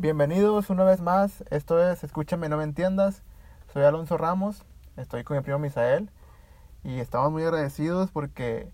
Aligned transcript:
Bienvenidos 0.00 0.70
una 0.70 0.84
vez 0.84 1.00
más. 1.00 1.42
Esto 1.50 1.82
es 1.82 2.04
Escúchame, 2.04 2.48
no 2.48 2.56
me 2.56 2.62
entiendas. 2.62 3.22
Soy 3.72 3.82
Alonso 3.82 4.16
Ramos. 4.16 4.62
Estoy 4.96 5.24
con 5.24 5.36
mi 5.36 5.42
primo 5.42 5.58
Misael. 5.58 6.08
Y 6.84 7.00
estamos 7.00 7.32
muy 7.32 7.42
agradecidos 7.42 8.12
porque 8.12 8.70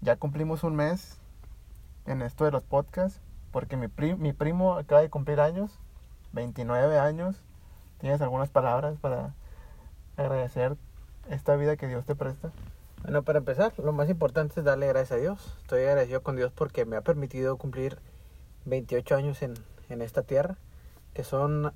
ya 0.00 0.16
cumplimos 0.16 0.64
un 0.64 0.74
mes 0.74 1.18
en 2.06 2.22
esto 2.22 2.44
de 2.44 2.50
los 2.50 2.64
podcasts. 2.64 3.20
Porque 3.52 3.76
mi, 3.76 3.86
pri- 3.86 4.16
mi 4.16 4.32
primo 4.32 4.74
acaba 4.74 5.00
de 5.00 5.10
cumplir 5.10 5.38
años, 5.38 5.78
29 6.32 6.98
años. 6.98 7.36
¿Tienes 8.00 8.20
algunas 8.20 8.48
palabras 8.48 8.96
para 9.00 9.32
agradecer 10.16 10.76
esta 11.30 11.54
vida 11.54 11.76
que 11.76 11.86
Dios 11.86 12.04
te 12.04 12.16
presta? 12.16 12.50
Bueno, 13.02 13.22
para 13.22 13.38
empezar, 13.38 13.72
lo 13.78 13.92
más 13.92 14.10
importante 14.10 14.58
es 14.58 14.66
darle 14.66 14.88
gracias 14.88 15.12
a 15.12 15.22
Dios. 15.22 15.56
Estoy 15.60 15.82
agradecido 15.84 16.24
con 16.24 16.34
Dios 16.34 16.50
porque 16.52 16.84
me 16.84 16.96
ha 16.96 17.02
permitido 17.02 17.58
cumplir 17.58 17.96
28 18.64 19.14
años 19.14 19.40
en, 19.42 19.54
en 19.88 20.02
esta 20.02 20.22
tierra, 20.22 20.56
que 21.12 21.24
son 21.24 21.72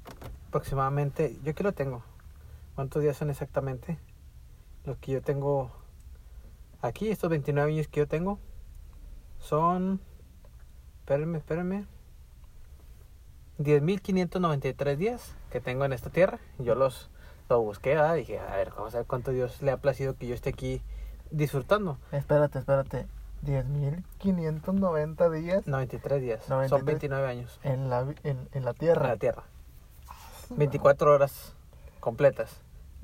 aproximadamente, 0.48 1.37
yo 1.42 1.52
aquí 1.52 1.62
lo 1.62 1.73
tengo. 1.73 2.02
¿Cuántos 2.74 3.02
días 3.02 3.16
son 3.16 3.30
exactamente? 3.30 3.98
Los 4.84 4.96
que 4.98 5.12
yo 5.12 5.23
tengo 5.23 5.70
aquí, 6.80 7.10
estos 7.10 7.30
29 7.30 7.73
años 7.73 7.88
que 7.88 8.00
yo 8.00 8.09
tengo, 8.09 8.38
son, 9.38 10.00
espérenme, 11.00 11.38
espérenme, 11.38 11.86
10.593 13.59 14.97
días 14.97 15.34
que 15.50 15.61
tengo 15.61 15.84
en 15.84 15.92
esta 15.92 16.11
tierra. 16.11 16.38
Yo 16.59 16.75
los, 16.75 17.11
busqué, 17.48 17.91
¿verdad? 17.91 18.14
dije, 18.14 18.38
a 18.38 18.56
ver, 18.56 18.70
vamos 18.70 18.95
a 18.95 18.98
ver 18.98 19.06
cuánto 19.06 19.33
Dios 19.33 19.62
le 19.62 19.70
ha 19.70 19.78
placido 19.78 20.14
que 20.16 20.27
yo 20.27 20.34
esté 20.34 20.50
aquí 20.50 20.80
disfrutando. 21.30 21.98
Espérate, 22.12 22.59
espérate. 22.61 23.06
10.590 23.45 25.30
días 25.30 25.66
93 25.66 26.20
días. 26.23 26.45
Son 26.45 26.56
93. 26.59 26.84
29 26.84 27.27
años. 27.28 27.61
en 27.62 27.88
la, 27.91 28.01
en, 28.24 28.48
en 28.52 28.64
la 28.64 28.70
En 28.70 28.77
tierra. 28.77 29.09
la 29.09 29.16
Tierra. 29.16 29.45
24 30.51 31.12
horas 31.14 31.55
completas. 32.00 32.61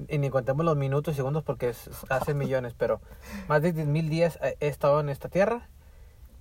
Y 0.09 0.19
ni 0.19 0.29
contemos 0.31 0.65
los 0.65 0.77
minutos 0.77 1.15
y 1.15 1.17
segundos 1.17 1.45
porque 1.45 1.69
es, 1.69 1.89
hace 2.09 2.35
millones, 2.35 2.75
pero 2.77 3.01
más 3.49 3.63
de 3.63 3.73
10.000 3.75 4.09
días 4.09 4.39
he 4.43 4.67
estado 4.69 4.99
en 5.01 5.09
esta 5.09 5.29
tierra 5.29 5.69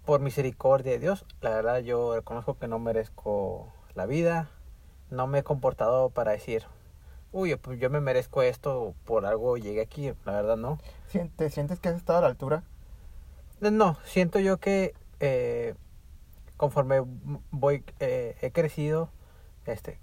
por 0.06 0.22
misericordia 0.22 0.94
de 0.94 1.00
Dios. 1.00 1.26
La 1.42 1.52
verdad 1.52 1.80
yo 1.80 2.16
reconozco 2.16 2.58
que 2.58 2.68
no 2.68 2.80
merezco 2.80 3.72
la 3.94 4.06
vida. 4.08 4.50
No 5.12 5.28
me 5.28 5.40
he 5.40 5.44
comportado 5.44 6.10
para 6.10 6.32
decir, 6.32 6.64
uy, 7.32 7.56
pues 7.58 7.80
yo 7.80 7.92
me 7.92 8.02
merezco 8.02 8.42
esto 8.42 8.96
por 9.06 9.26
algo 9.28 9.58
llegué 9.58 9.82
aquí. 9.82 10.12
La 10.26 10.32
verdad 10.32 10.58
no. 10.58 10.80
¿Te 11.36 11.50
sientes 11.52 11.80
que 11.80 11.90
has 11.90 11.96
estado 11.96 12.20
a 12.20 12.22
la 12.24 12.28
altura? 12.28 12.64
No, 13.72 13.98
siento 14.06 14.40
yo 14.40 14.58
que 14.58 14.94
eh, 15.20 15.76
conforme 16.58 17.02
voy, 17.52 17.84
eh, 18.00 18.36
he 18.42 18.52
crecido, 18.52 19.10
este, 19.66 20.00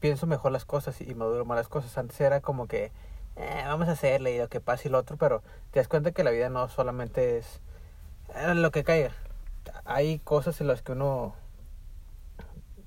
pienso 0.00 0.26
mejor 0.26 0.52
las 0.52 0.64
cosas 0.64 1.00
y 1.00 1.14
maduro 1.14 1.44
más 1.44 1.56
las 1.56 1.68
cosas. 1.68 1.96
Antes 1.96 2.20
era 2.20 2.40
como 2.40 2.66
que 2.66 2.92
eh, 3.36 3.62
vamos 3.64 3.88
a 3.88 3.92
hacerle 3.92 4.34
y 4.34 4.38
lo 4.38 4.48
que 4.48 4.60
pase 4.60 4.88
y 4.88 4.90
lo 4.90 4.98
otro, 4.98 5.16
pero 5.16 5.42
te 5.70 5.80
das 5.80 5.88
cuenta 5.88 6.12
que 6.12 6.24
la 6.24 6.30
vida 6.30 6.50
no 6.50 6.68
solamente 6.68 7.38
es 7.38 7.60
eh, 8.34 8.54
lo 8.54 8.70
que 8.70 8.84
caiga. 8.84 9.12
Hay 9.84 10.18
cosas 10.18 10.60
en 10.60 10.66
las 10.66 10.82
que 10.82 10.92
uno 10.92 11.34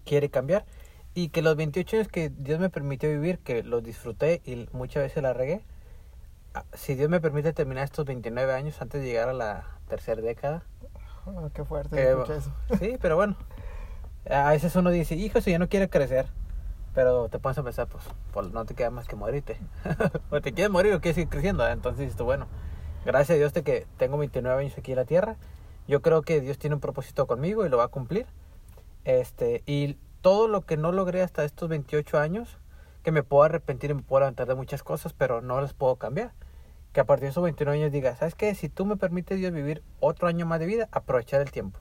quiere 0.05 0.29
cambiar 0.29 0.65
y 1.13 1.29
que 1.29 1.41
los 1.41 1.55
28 1.55 1.97
años 1.97 2.07
que 2.09 2.29
Dios 2.29 2.59
me 2.59 2.69
permitió 2.69 3.09
vivir, 3.09 3.39
que 3.39 3.63
los 3.63 3.81
disfruté 3.81 4.41
y 4.45 4.67
muchas 4.73 5.03
veces 5.03 5.23
la 5.23 5.33
regué, 5.33 5.63
si 6.73 6.95
Dios 6.95 7.09
me 7.09 7.19
permite 7.19 7.53
terminar 7.53 7.83
estos 7.83 8.05
29 8.05 8.53
años 8.53 8.81
antes 8.81 9.01
de 9.01 9.07
llegar 9.07 9.29
a 9.29 9.33
la 9.33 9.65
tercera 9.87 10.21
década, 10.21 10.63
Oh, 11.25 11.49
qué 11.53 11.63
fuerte 11.63 11.99
Eh, 11.99 12.15
eso. 12.37 12.51
Sí, 12.79 12.97
pero 13.01 13.15
bueno. 13.15 13.35
A 14.29 14.49
veces 14.51 14.75
uno 14.75 14.89
dice, 14.89 15.15
hijo, 15.15 15.41
si 15.41 15.51
ya 15.51 15.59
no 15.59 15.69
quiere 15.69 15.89
crecer. 15.89 16.27
Pero 16.93 17.27
te 17.29 17.39
pones 17.39 17.57
a 17.57 17.63
pensar, 17.63 17.87
pues, 17.87 18.05
pues, 18.31 18.51
no 18.51 18.65
te 18.65 18.73
queda 18.73 18.89
más 18.89 19.07
que 19.07 19.15
morirte. 19.15 19.59
o 20.29 20.41
te 20.41 20.53
quieres 20.53 20.71
morir 20.71 20.93
o 20.93 21.01
quieres 21.01 21.15
seguir 21.15 21.29
creciendo. 21.29 21.67
¿eh? 21.67 21.71
Entonces 21.71 22.05
dices 22.05 22.21
bueno, 22.21 22.47
gracias 23.05 23.35
a 23.35 23.37
Dios 23.37 23.53
de 23.53 23.63
que 23.63 23.85
tengo 23.97 24.17
29 24.17 24.61
años 24.61 24.77
aquí 24.77 24.91
en 24.91 24.97
la 24.97 25.05
tierra. 25.05 25.35
Yo 25.87 26.01
creo 26.01 26.21
que 26.21 26.41
Dios 26.41 26.57
tiene 26.57 26.75
un 26.75 26.79
propósito 26.79 27.27
conmigo 27.27 27.65
y 27.65 27.69
lo 27.69 27.77
va 27.77 27.85
a 27.85 27.89
cumplir. 27.89 28.25
Este, 29.03 29.61
y 29.65 29.97
todo 30.21 30.47
lo 30.47 30.61
que 30.61 30.77
no 30.77 30.91
logré 30.91 31.21
hasta 31.21 31.43
estos 31.43 31.69
28 31.69 32.17
años, 32.17 32.57
que 33.03 33.11
me 33.11 33.21
puedo 33.21 33.43
arrepentir 33.43 33.91
y 33.91 33.93
me 33.93 34.01
puedo 34.01 34.21
levantar 34.21 34.47
de 34.47 34.55
muchas 34.55 34.81
cosas, 34.81 35.13
pero 35.13 35.41
no 35.41 35.61
las 35.61 35.73
puedo 35.73 35.97
cambiar. 35.97 36.31
Que 36.95 37.01
a 37.01 37.03
partir 37.03 37.25
de 37.25 37.31
esos 37.31 37.43
29 37.43 37.77
años 37.77 37.91
diga, 37.91 38.15
¿sabes 38.15 38.35
qué? 38.35 38.55
Si 38.55 38.69
tú 38.69 38.85
me 38.85 38.95
permites 38.95 39.37
Dios 39.37 39.51
vivir 39.51 39.83
otro 39.99 40.29
año 40.29 40.45
más 40.45 40.61
de 40.61 40.65
vida, 40.65 40.87
aprovechar 40.93 41.41
el 41.41 41.51
tiempo. 41.51 41.77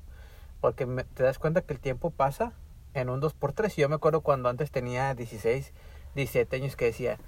Porque 0.60 0.86
me- 0.86 1.04
te 1.04 1.22
das 1.22 1.38
cuenta 1.38 1.62
que 1.62 1.72
el 1.72 1.78
tiempo 1.78 2.10
pasa 2.10 2.52
en 2.94 3.08
un 3.08 3.20
2x3. 3.20 3.78
Y 3.78 3.82
yo 3.82 3.88
me 3.88 3.94
acuerdo 3.94 4.22
cuando 4.22 4.48
antes 4.48 4.72
tenía 4.72 5.14
16, 5.14 5.72
17 6.16 6.56
años 6.56 6.74
que 6.74 6.86
decía, 6.86 7.18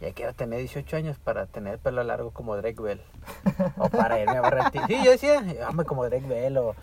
ya 0.00 0.12
quiero 0.12 0.34
tener 0.34 0.58
18 0.58 0.96
años 0.96 1.18
para 1.20 1.46
tener 1.46 1.78
pelo 1.78 2.02
largo 2.02 2.32
como 2.32 2.56
Drake 2.56 2.82
Bell. 2.82 3.00
o 3.78 3.90
para 3.90 4.18
irme 4.18 4.38
a 4.38 4.40
barrio. 4.40 4.64
Sí, 4.88 4.98
yo 5.04 5.12
decía, 5.12 5.40
hombre, 5.70 5.86
como 5.86 6.04
Drake 6.04 6.26
Bell 6.26 6.58
o 6.58 6.74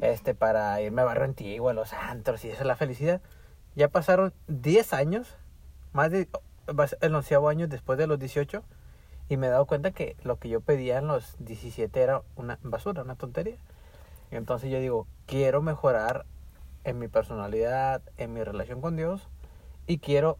este, 0.00 0.34
para 0.34 0.80
irme 0.80 1.02
a 1.02 1.04
barrio 1.04 1.68
a 1.68 1.72
los 1.74 1.92
antros 1.92 2.42
y 2.46 2.48
eso 2.48 2.62
es 2.62 2.66
la 2.66 2.76
felicidad. 2.76 3.20
Ya 3.74 3.88
pasaron 3.88 4.32
10 4.48 4.94
años, 4.94 5.36
más 5.92 6.10
de 6.10 6.26
el 7.02 7.14
onceavo 7.14 7.50
año 7.50 7.68
después 7.68 7.98
de 7.98 8.06
los 8.06 8.18
18 8.18 8.64
y 9.28 9.36
me 9.36 9.48
he 9.48 9.50
dado 9.50 9.66
cuenta 9.66 9.90
que 9.90 10.16
lo 10.22 10.38
que 10.38 10.48
yo 10.48 10.60
pedía 10.60 10.98
en 10.98 11.06
los 11.06 11.36
17 11.38 12.00
era 12.00 12.22
una 12.36 12.58
basura, 12.62 13.02
una 13.02 13.16
tontería. 13.16 13.56
Entonces 14.30 14.70
yo 14.70 14.78
digo, 14.78 15.06
quiero 15.26 15.62
mejorar 15.62 16.26
en 16.84 16.98
mi 16.98 17.08
personalidad, 17.08 18.02
en 18.16 18.32
mi 18.32 18.42
relación 18.44 18.80
con 18.80 18.96
Dios 18.96 19.28
y 19.86 19.98
quiero 19.98 20.38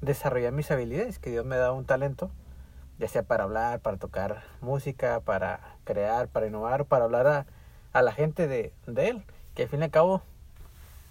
desarrollar 0.00 0.52
mis 0.52 0.70
habilidades, 0.70 1.18
que 1.18 1.30
Dios 1.30 1.44
me 1.44 1.56
da 1.56 1.72
un 1.72 1.84
talento, 1.84 2.30
ya 2.98 3.08
sea 3.08 3.22
para 3.22 3.44
hablar, 3.44 3.80
para 3.80 3.98
tocar 3.98 4.42
música, 4.60 5.20
para 5.20 5.60
crear, 5.84 6.28
para 6.28 6.46
innovar, 6.46 6.86
para 6.86 7.04
hablar 7.04 7.26
a, 7.26 7.46
a 7.92 8.02
la 8.02 8.12
gente 8.12 8.46
de, 8.48 8.72
de 8.86 9.08
Él, 9.08 9.24
que 9.54 9.64
al 9.64 9.68
fin 9.68 9.80
y 9.80 9.84
al 9.84 9.90
cabo 9.90 10.22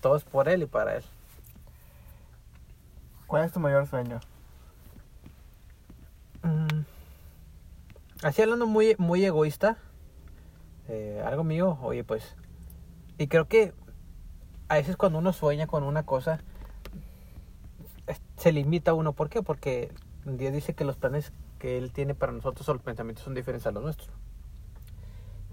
todo 0.02 0.16
es 0.16 0.24
por 0.24 0.50
Él 0.50 0.64
y 0.64 0.68
para 0.68 0.96
Él. 0.96 1.04
¿Cuál 3.28 3.46
es 3.46 3.52
tu 3.52 3.60
mayor 3.60 3.88
sueño? 3.88 4.20
Así 8.24 8.42
hablando 8.42 8.66
muy, 8.66 8.96
muy 8.98 9.24
egoísta, 9.26 9.78
eh, 10.88 11.22
algo 11.26 11.44
mío, 11.44 11.78
oye, 11.82 12.04
pues, 12.04 12.36
y 13.18 13.28
creo 13.28 13.48
que 13.48 13.74
a 14.70 14.76
veces 14.76 14.96
cuando 14.98 15.20
uno 15.20 15.34
sueña 15.34 15.68
con 15.68 15.84
una 15.84 16.04
cosa, 16.06 16.40
se 18.38 18.52
limita 18.52 18.94
uno. 18.94 19.14
¿Por 19.14 19.30
qué? 19.30 19.42
Porque 19.42 19.92
Dios 20.26 20.54
dice 20.54 20.74
que 20.74 20.86
los 20.86 20.98
planes 20.98 21.32
que 21.60 21.78
Él 21.78 21.92
tiene 21.92 22.14
para 22.16 22.32
nosotros 22.32 22.68
o 22.70 22.74
los 22.74 22.82
pensamientos 22.84 23.24
son 23.24 23.34
diferentes 23.34 23.66
a 23.68 23.72
los 23.72 23.84
nuestros. 23.84 24.10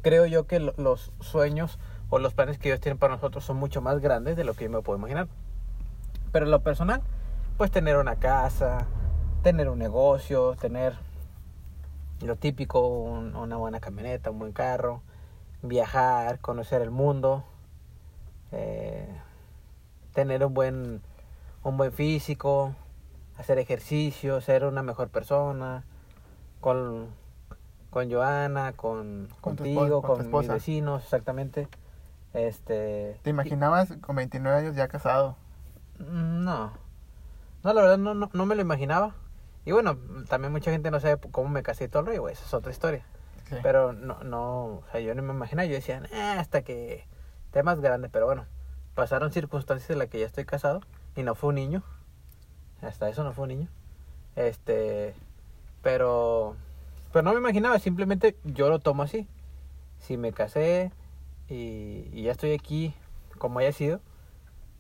Creo 0.03 0.27
yo 0.27 0.47
que 0.47 0.59
lo- 0.61 0.75
los 0.77 1.13
sueños 1.21 1.79
o 2.11 2.19
los 2.19 2.35
planes 2.35 2.59
que 2.59 2.69
Dios 2.69 2.81
tiene 2.81 2.99
para 2.99 3.15
nosotros 3.15 3.45
son 3.45 3.57
mucho 3.57 3.81
más 3.81 4.01
grandes 4.01 4.37
de 4.37 4.45
lo 4.45 4.55
que 4.55 4.65
yo 4.65 4.71
me 4.71 4.83
puedo 4.83 4.99
imaginar. 4.99 5.29
Pero 6.33 6.47
lo 6.47 6.61
personal, 6.63 7.03
pues 7.57 7.71
tener 7.71 7.97
una 7.97 8.17
casa, 8.17 8.87
tener 9.43 9.69
un 9.69 9.79
negocio, 9.79 10.57
tener 10.57 10.95
lo 12.23 12.37
típico, 12.37 12.87
un- 12.89 13.35
una 13.37 13.57
buena 13.57 13.81
camioneta, 13.81 14.31
un 14.31 14.39
buen 14.39 14.53
carro, 14.53 15.03
viajar, 15.63 16.39
conocer 16.41 16.83
el 16.83 16.91
mundo, 16.91 17.45
eh, 18.53 19.09
tener 20.13 20.45
un 20.45 20.55
buen, 20.55 21.03
un 21.63 21.77
buen 21.77 21.93
físico, 21.93 22.75
hacer 23.39 23.59
ejercicio, 23.59 24.41
ser 24.41 24.65
una 24.65 24.83
mejor 24.83 25.09
persona, 25.09 25.85
con, 26.61 27.09
con 27.91 28.11
Joana, 28.11 28.73
con, 28.73 29.29
contigo, 29.41 30.03
con 30.03 30.17
con, 30.17 30.27
mis 30.27 30.49
vecinos, 30.55 31.03
exactamente. 31.03 31.69
Este, 32.35 33.19
¿Te 33.23 33.31
imaginabas 33.31 33.93
con 34.01 34.17
29 34.17 34.59
años 34.61 34.77
ya 34.77 34.89
casado? 34.89 35.37
Mm, 35.99 36.45
No. 36.45 36.73
No, 37.65 37.73
la 37.73 37.83
verdad 37.83 37.99
no, 37.99 38.15
no, 38.15 38.29
no 38.33 38.47
me 38.47 38.57
lo 38.57 38.63
imaginaba. 38.63 39.15
Y 39.65 39.73
bueno, 39.73 39.97
también 40.29 40.53
mucha 40.53 40.71
gente 40.71 40.91
no 40.91 40.99
sabe 41.01 41.19
cómo 41.31 41.49
me 41.49 41.63
casé 41.63 41.85
y 41.85 41.89
todo 41.89 42.01
el 42.01 42.07
rollo, 42.07 42.23
güey, 42.23 42.35
esa 42.35 42.45
es 42.45 42.55
otra 42.55 42.73
historia. 42.73 43.05
Sí. 43.49 43.57
Pero 43.63 43.93
no, 43.93 44.23
no, 44.25 44.65
o 44.65 44.85
sea, 44.91 45.01
yo 45.01 45.15
no 45.15 45.23
me 45.23 45.33
imaginaba, 45.33 45.67
yo 45.67 45.75
decía, 45.75 46.03
"Eh, 46.13 46.21
hasta 46.39 46.63
que 46.63 47.07
esté 47.47 47.63
más 47.63 47.81
grande, 47.81 48.09
pero 48.09 48.27
bueno, 48.27 48.47
pasaron 48.95 49.33
circunstancias 49.33 49.91
en 49.91 49.99
las 49.99 50.09
que 50.09 50.19
ya 50.21 50.27
estoy 50.27 50.45
casado 50.45 50.81
y 51.17 51.23
no 51.23 51.35
fue 51.35 51.51
un 51.51 51.57
niño. 51.57 51.83
Hasta 52.81 53.09
eso 53.09 53.23
no 53.25 53.33
fue 53.33 53.43
un 53.45 53.49
niño. 53.49 53.69
Este, 54.37 55.15
pero, 55.83 56.57
pero 57.13 57.23
no 57.23 57.33
me 57.33 57.39
imaginaba, 57.39 57.79
simplemente 57.79 58.37
yo 58.45 58.69
lo 58.69 58.79
tomo 58.81 59.03
así. 59.03 59.29
Si 60.01 60.17
me 60.17 60.33
casé 60.33 60.91
y, 61.49 62.09
y 62.13 62.23
ya 62.25 62.33
estoy 62.33 62.53
aquí 62.53 62.95
como 63.39 63.59
haya 63.59 63.73
sido, 63.73 64.01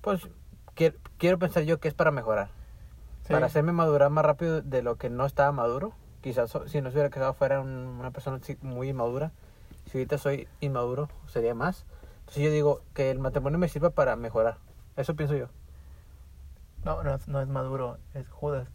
pues 0.01 0.29
quiero, 0.75 0.97
quiero 1.19 1.39
pensar 1.39 1.63
yo 1.65 1.79
que 1.79 1.89
es 1.89 1.95
para 1.95 2.11
mejorar. 2.11 2.49
Sí. 3.33 3.35
Para 3.35 3.47
hacerme 3.47 3.73
madurar 3.73 4.11
más 4.11 4.25
rápido 4.25 4.61
de 4.63 4.83
lo 4.83 4.97
que 4.97 5.09
no 5.11 5.25
estaba 5.27 5.53
maduro. 5.53 5.93
Quizás 6.21 6.51
si 6.67 6.81
no 6.81 6.91
se 6.91 6.97
hubiera 6.97 7.11
casado 7.11 7.35
fuera 7.35 7.61
un- 7.61 7.97
una 7.99 8.11
persona 8.11 8.39
muy 8.61 8.91
inmadura. 8.91 9.33
Si 9.91 9.99
ahorita 9.99 10.19
soy 10.19 10.49
inmaduro, 10.61 11.09
sería 11.27 11.55
más. 11.55 11.85
Entonces 12.21 12.45
yo 12.45 12.51
digo 12.51 12.83
que 12.95 13.11
el 13.11 13.19
matrimonio 13.19 13.59
me 13.59 13.69
sirva 13.69 13.91
para 13.91 14.15
mejorar. 14.17 14.59
Eso 14.97 15.17
pienso 15.17 15.35
yo. 15.35 15.49
No, 16.85 17.03
no 17.03 17.15
es, 17.15 17.27
no 17.29 17.41
es 17.41 17.49
Maduro, 17.49 17.99
es 18.13 18.29
Judas. 18.29 18.69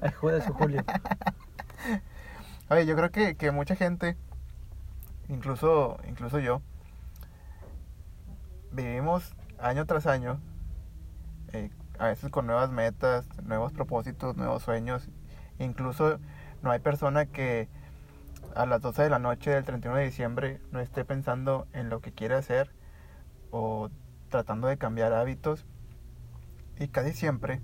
Ay, 0.00 0.10
Judas 0.12 0.44
y 0.48 0.52
Julio. 0.52 0.82
Oye, 2.70 2.86
yo 2.86 2.96
creo 2.96 3.10
que, 3.10 3.36
que 3.36 3.50
mucha 3.50 3.76
gente, 3.76 4.16
incluso, 5.28 5.98
incluso 6.08 6.38
yo, 6.38 6.60
vivimos 8.72 9.34
año 9.58 9.86
tras 9.86 10.06
año, 10.06 10.40
eh, 11.52 11.70
a 11.98 12.06
veces 12.06 12.30
con 12.30 12.46
nuevas 12.46 12.70
metas, 12.70 13.26
nuevos 13.42 13.72
propósitos, 13.72 14.36
nuevos 14.36 14.62
sueños. 14.62 15.08
Incluso 15.58 16.18
no 16.62 16.70
hay 16.70 16.80
persona 16.80 17.26
que 17.26 17.68
a 18.54 18.66
las 18.66 18.80
12 18.80 19.02
de 19.02 19.10
la 19.10 19.18
noche 19.18 19.50
del 19.50 19.64
31 19.64 19.98
de 19.98 20.04
diciembre 20.04 20.60
no 20.70 20.80
esté 20.80 21.04
pensando 21.04 21.66
en 21.72 21.88
lo 21.90 22.00
que 22.00 22.12
quiere 22.12 22.34
hacer 22.34 22.70
o 23.50 23.90
tratando 24.30 24.68
de 24.68 24.78
cambiar 24.78 25.12
hábitos. 25.12 25.66
Y 26.78 26.88
casi 26.88 27.12
siempre 27.12 27.62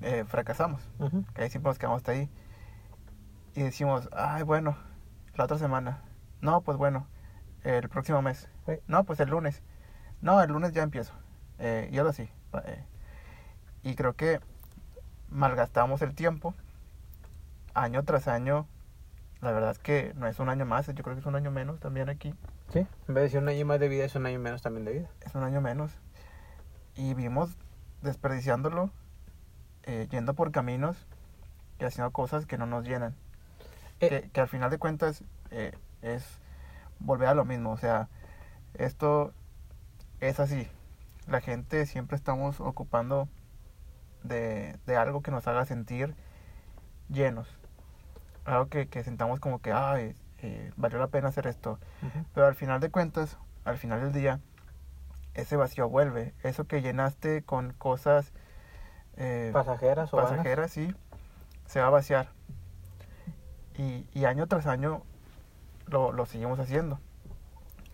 eh, 0.00 0.24
fracasamos. 0.26 0.88
Casi 1.32 1.50
siempre 1.50 1.70
nos 1.70 1.78
quedamos 1.78 1.98
hasta 1.98 2.12
ahí. 2.12 2.30
Y 3.54 3.62
decimos, 3.62 4.08
ay, 4.12 4.42
bueno, 4.44 4.76
la 5.34 5.44
otra 5.44 5.58
semana. 5.58 6.02
No, 6.40 6.62
pues 6.62 6.78
bueno, 6.78 7.06
el 7.64 7.88
próximo 7.88 8.22
mes. 8.22 8.48
Sí. 8.66 8.74
No, 8.86 9.04
pues 9.04 9.20
el 9.20 9.30
lunes. 9.30 9.62
No, 10.20 10.40
el 10.42 10.50
lunes 10.50 10.72
ya 10.72 10.82
empiezo. 10.82 11.12
Eh, 11.58 11.88
y 11.92 11.98
ahora 11.98 12.12
sí. 12.12 12.28
eh, 12.64 12.84
y 13.82 13.94
creo 13.94 14.14
que 14.14 14.40
malgastamos 15.30 16.02
el 16.02 16.14
tiempo 16.14 16.54
año 17.74 18.02
tras 18.04 18.28
año. 18.28 18.66
La 19.40 19.50
verdad 19.50 19.72
es 19.72 19.78
que 19.78 20.12
no 20.14 20.26
es 20.28 20.38
un 20.38 20.48
año 20.48 20.64
más, 20.66 20.86
yo 20.86 21.02
creo 21.02 21.16
que 21.16 21.20
es 21.20 21.26
un 21.26 21.34
año 21.34 21.50
menos 21.50 21.80
también 21.80 22.08
aquí. 22.08 22.34
Sí, 22.72 22.86
en 23.08 23.14
vez 23.14 23.24
de 23.24 23.30
ser 23.30 23.42
un 23.42 23.48
año 23.48 23.66
más 23.66 23.80
de 23.80 23.88
vida, 23.88 24.04
es 24.04 24.14
un 24.14 24.24
año 24.26 24.38
menos 24.38 24.62
también 24.62 24.84
de 24.84 24.92
vida. 24.92 25.10
Es 25.20 25.34
un 25.34 25.42
año 25.42 25.60
menos. 25.60 25.92
Y 26.94 27.14
vimos 27.14 27.56
desperdiciándolo, 28.02 28.90
eh, 29.82 30.06
yendo 30.10 30.34
por 30.34 30.52
caminos 30.52 30.96
y 31.80 31.84
haciendo 31.84 32.12
cosas 32.12 32.46
que 32.46 32.56
no 32.56 32.66
nos 32.66 32.84
llenan. 32.84 33.14
Eh, 34.00 34.08
que, 34.08 34.30
que 34.30 34.40
al 34.40 34.48
final 34.48 34.70
de 34.70 34.78
cuentas 34.78 35.24
eh, 35.50 35.72
es 36.02 36.24
volver 37.00 37.28
a 37.28 37.34
lo 37.34 37.44
mismo. 37.44 37.72
O 37.72 37.76
sea, 37.76 38.08
esto 38.74 39.32
es 40.20 40.38
así. 40.38 40.68
La 41.26 41.40
gente 41.40 41.84
siempre 41.86 42.16
estamos 42.16 42.60
ocupando 42.60 43.28
de, 44.24 44.78
de 44.86 44.96
algo 44.96 45.22
que 45.22 45.30
nos 45.30 45.46
haga 45.46 45.64
sentir 45.64 46.14
llenos. 47.08 47.48
Algo 48.44 48.66
que, 48.68 48.88
que 48.88 49.04
sentamos 49.04 49.40
como 49.40 49.60
que, 49.60 49.72
ay, 49.72 50.16
eh, 50.38 50.72
valió 50.76 50.98
la 50.98 51.06
pena 51.08 51.28
hacer 51.28 51.46
esto. 51.46 51.78
Pero 52.34 52.46
al 52.46 52.54
final 52.54 52.80
de 52.80 52.90
cuentas, 52.90 53.38
al 53.64 53.78
final 53.78 54.00
del 54.00 54.12
día, 54.12 54.40
ese 55.34 55.56
vacío 55.56 55.88
vuelve. 55.88 56.34
Eso 56.42 56.66
que 56.66 56.82
llenaste 56.82 57.42
con 57.42 57.72
cosas 57.72 58.32
eh, 59.16 59.50
Pasajeras 59.52 60.12
o 60.12 60.16
pasajeras, 60.16 60.70
sí, 60.70 60.94
se 61.66 61.80
va 61.80 61.86
a 61.86 61.90
vaciar. 61.90 62.28
Y, 63.76 64.06
y 64.12 64.24
año 64.24 64.46
tras 64.46 64.66
año 64.66 65.02
lo, 65.86 66.12
lo 66.12 66.26
seguimos 66.26 66.58
haciendo. 66.58 66.98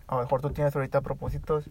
A 0.07 0.15
lo 0.15 0.21
mejor 0.21 0.41
tú 0.41 0.49
tienes 0.49 0.75
ahorita 0.75 1.01
propósitos 1.01 1.69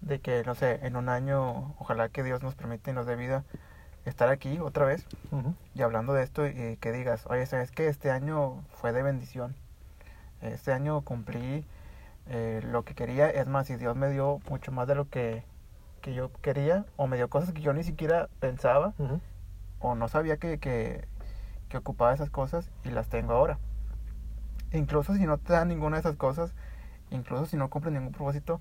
de 0.00 0.20
que, 0.20 0.42
no 0.44 0.54
sé, 0.54 0.86
en 0.86 0.96
un 0.96 1.08
año, 1.10 1.74
ojalá 1.78 2.08
que 2.08 2.22
Dios 2.22 2.42
nos 2.42 2.54
permita 2.54 2.90
y 2.90 2.94
nos 2.94 3.06
dé 3.06 3.16
vida 3.16 3.44
estar 4.04 4.28
aquí 4.28 4.58
otra 4.58 4.86
vez 4.86 5.06
y 5.74 5.82
hablando 5.82 6.12
de 6.12 6.22
esto 6.22 6.46
y 6.46 6.76
que 6.76 6.92
digas, 6.92 7.26
oye, 7.26 7.46
¿sabes 7.46 7.70
que 7.70 7.88
Este 7.88 8.10
año 8.10 8.62
fue 8.72 8.92
de 8.92 9.02
bendición. 9.02 9.54
Este 10.40 10.72
año 10.72 11.02
cumplí 11.02 11.64
eh, 12.26 12.60
lo 12.64 12.84
que 12.84 12.94
quería. 12.94 13.28
Es 13.30 13.46
más, 13.46 13.66
si 13.66 13.76
Dios 13.76 13.96
me 13.96 14.10
dio 14.10 14.40
mucho 14.48 14.72
más 14.72 14.88
de 14.88 14.94
lo 14.94 15.08
que, 15.08 15.44
que 16.00 16.14
yo 16.14 16.32
quería, 16.40 16.86
o 16.96 17.06
me 17.06 17.16
dio 17.16 17.28
cosas 17.28 17.52
que 17.52 17.60
yo 17.60 17.72
ni 17.72 17.84
siquiera 17.84 18.28
pensaba, 18.40 18.94
o 19.80 19.94
no 19.94 20.08
sabía 20.08 20.38
que, 20.38 20.58
que, 20.58 21.06
que 21.68 21.76
ocupaba 21.76 22.14
esas 22.14 22.30
cosas 22.30 22.70
y 22.84 22.90
las 22.90 23.08
tengo 23.08 23.32
ahora. 23.32 23.58
Incluso 24.72 25.14
si 25.14 25.26
no 25.26 25.38
te 25.38 25.52
dan 25.52 25.68
ninguna 25.68 25.96
de 25.96 26.00
esas 26.00 26.16
cosas, 26.16 26.54
incluso 27.10 27.46
si 27.46 27.56
no 27.56 27.68
cumples 27.68 27.92
ningún 27.92 28.12
propósito, 28.12 28.60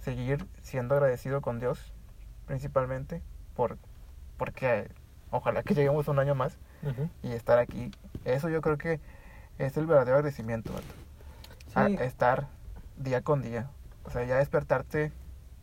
seguir 0.00 0.46
siendo 0.62 0.94
agradecido 0.94 1.40
con 1.40 1.60
Dios, 1.60 1.92
principalmente, 2.46 3.22
por, 3.54 3.78
porque 4.36 4.90
ojalá 5.30 5.62
que 5.62 5.74
lleguemos 5.74 6.08
un 6.08 6.18
año 6.18 6.34
más 6.34 6.56
y 7.22 7.32
estar 7.32 7.58
aquí. 7.58 7.90
Eso 8.24 8.48
yo 8.48 8.60
creo 8.60 8.76
que 8.78 9.00
es 9.58 9.76
el 9.76 9.86
verdadero 9.86 10.16
agradecimiento. 10.16 10.72
A- 11.74 11.86
estar 12.04 12.48
día 12.96 13.22
con 13.22 13.42
día. 13.42 13.70
O 14.04 14.10
sea, 14.10 14.24
ya 14.24 14.36
despertarte 14.38 15.12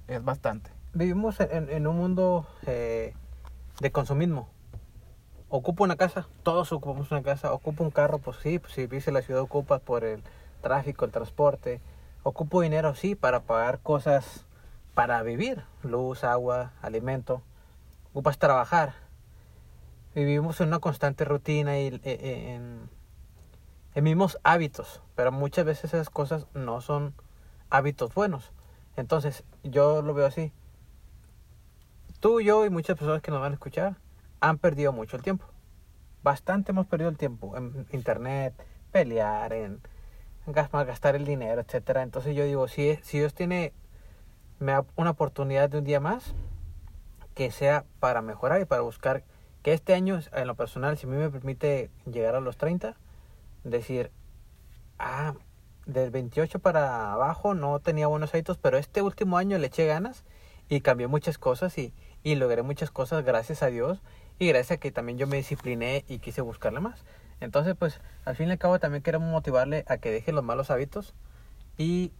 es 0.08 0.24
bastante. 0.24 0.72
Vivimos 0.94 1.40
en, 1.40 1.70
en 1.70 1.86
un 1.88 1.98
mundo 1.98 2.48
eh, 2.66 3.14
de 3.80 3.92
consumismo. 3.92 4.50
Ocupo 5.50 5.84
una 5.84 5.96
casa, 5.96 6.28
todos 6.44 6.72
ocupamos 6.72 7.12
una 7.12 7.24
casa. 7.24 7.54
Ocupo 7.54 7.84
un 7.84 7.92
carro, 7.92 8.20
pues 8.20 8.38
sí, 8.38 8.60
pues 8.60 8.74
si 8.74 8.82
vives 8.82 9.08
en 9.08 9.16
la 9.16 9.22
ciudad 9.22 9.42
ocupas 9.42 9.82
por 9.82 10.04
el 10.04 10.24
tráfico, 10.62 11.06
el 11.06 11.12
transporte. 11.12 11.82
Ocupo 12.24 12.62
dinero, 12.62 12.94
sí, 12.96 13.16
para 13.16 13.42
pagar 13.42 13.80
cosas 13.80 14.46
para 14.94 15.22
vivir. 15.24 15.64
Luz, 15.84 16.24
agua, 16.24 16.72
alimento. 16.82 17.42
Ocupas 18.20 18.38
trabajar. 18.38 18.96
Vivimos 20.14 20.60
en 20.60 20.68
una 20.68 20.80
constante 20.80 21.24
rutina 21.24 21.80
y 21.80 21.88
eh, 21.88 22.02
eh, 22.04 22.54
en, 22.54 22.90
en 23.96 24.04
mismos 24.04 24.38
hábitos. 24.44 25.02
Pero 25.16 25.32
muchas 25.32 25.64
veces 25.64 25.94
esas 25.94 26.10
cosas 26.10 26.46
no 26.54 26.82
son 26.82 27.14
hábitos 27.70 28.14
buenos. 28.14 28.52
Entonces, 28.98 29.46
yo 29.64 30.02
lo 30.02 30.14
veo 30.14 30.26
así. 30.26 30.52
Tú, 32.20 32.42
yo 32.42 32.66
y 32.66 32.70
muchas 32.70 32.98
personas 32.98 33.22
que 33.22 33.32
nos 33.32 33.40
van 33.40 33.54
a 33.54 33.56
escuchar 33.56 33.96
han 34.42 34.58
perdido 34.58 34.92
mucho 34.92 35.16
el 35.16 35.24
tiempo. 35.24 35.46
Bastante 36.22 36.74
hemos 36.74 36.88
perdido 36.88 37.10
el 37.10 37.18
tiempo 37.18 37.56
en 37.56 37.88
internet, 37.94 38.54
pelear, 38.92 39.54
en 39.54 39.80
gas- 40.46 40.74
malgastar 40.74 41.16
el 41.16 41.24
dinero, 41.24 41.62
etcétera. 41.62 42.02
Entonces 42.02 42.36
yo 42.36 42.44
digo, 42.44 42.68
si, 42.68 43.00
si 43.02 43.20
Dios 43.20 43.34
tiene 43.34 43.72
una 44.60 45.10
oportunidad 45.10 45.70
de 45.70 45.78
un 45.78 45.86
día 45.86 46.02
más, 46.02 46.36
que 47.40 47.52
sea 47.52 47.86
para 48.02 48.22
mejorar 48.22 48.60
y 48.60 48.66
para 48.66 48.82
buscar 48.82 49.24
que 49.64 49.72
este 49.72 49.94
año, 49.94 50.20
en 50.34 50.46
lo 50.46 50.56
personal, 50.56 50.98
si 50.98 51.08
a 51.08 51.10
mí 51.10 51.16
me 51.16 51.30
permite 51.30 51.90
llegar 52.06 52.36
a 52.36 52.42
los 52.42 52.58
30, 52.58 52.98
decir, 53.64 54.12
ah, 54.98 55.36
del 55.86 56.12
28 56.12 56.60
para 56.60 57.14
abajo 57.14 57.54
no 57.54 57.80
tenía 57.80 58.08
buenos 58.08 58.34
hábitos, 58.34 58.58
pero 58.58 58.78
este 58.78 59.02
último 59.02 59.38
año 59.38 59.58
le 59.58 59.68
eché 59.68 59.88
ganas 59.88 60.26
y 60.68 60.82
cambié 60.82 61.08
muchas 61.08 61.38
cosas 61.38 61.78
y, 61.78 61.94
y 62.24 62.36
logré 62.36 62.62
muchas 62.62 62.92
cosas 62.92 63.24
gracias 63.24 63.64
a 63.64 63.68
Dios 63.68 64.02
y 64.38 64.50
gracias 64.50 64.76
a 64.76 64.80
que 64.82 64.92
también 64.92 65.18
yo 65.18 65.26
me 65.26 65.38
discipliné 65.38 66.04
y 66.10 66.20
quise 66.20 66.42
buscarle 66.42 66.82
más. 66.82 67.06
Entonces, 67.40 67.74
pues, 67.80 68.02
al 68.26 68.36
fin 68.36 68.50
y 68.50 68.52
al 68.52 68.58
cabo 68.58 68.80
también 68.80 69.02
queremos 69.02 69.32
motivarle 69.32 69.86
a 69.88 69.96
que 69.96 70.12
deje 70.12 70.34
los 70.34 70.44
malos 70.44 70.72
hábitos 70.72 71.14
y 71.78 72.12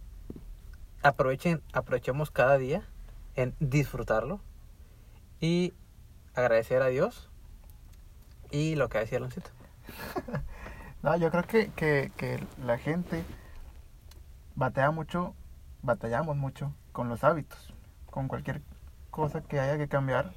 aprovechen, 1.02 1.60
aprovechemos 1.74 2.30
cada 2.30 2.56
día 2.56 2.88
en 3.36 3.54
disfrutarlo 3.60 4.40
y 5.40 5.74
agradecer 6.34 6.82
a 6.82 6.88
Dios 6.88 7.30
y 8.50 8.74
lo 8.76 8.88
que 8.88 8.98
decía 8.98 9.18
Aloncito. 9.18 9.50
No, 11.02 11.16
yo 11.16 11.30
creo 11.30 11.44
que, 11.44 11.70
que, 11.70 12.12
que 12.18 12.46
la 12.62 12.76
gente 12.76 13.24
batalla 14.54 14.90
mucho, 14.90 15.34
batallamos 15.80 16.36
mucho 16.36 16.74
con 16.92 17.08
los 17.08 17.24
hábitos, 17.24 17.72
con 18.04 18.28
cualquier 18.28 18.60
cosa 19.10 19.40
que 19.40 19.58
haya 19.58 19.78
que 19.78 19.88
cambiar, 19.88 20.32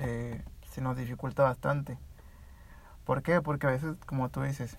eh, 0.00 0.42
se 0.68 0.80
nos 0.80 0.96
dificulta 0.96 1.44
bastante. 1.44 1.96
¿Por 3.04 3.22
qué? 3.22 3.40
Porque 3.40 3.68
a 3.68 3.70
veces, 3.70 3.96
como 4.06 4.30
tú 4.30 4.42
dices, 4.42 4.76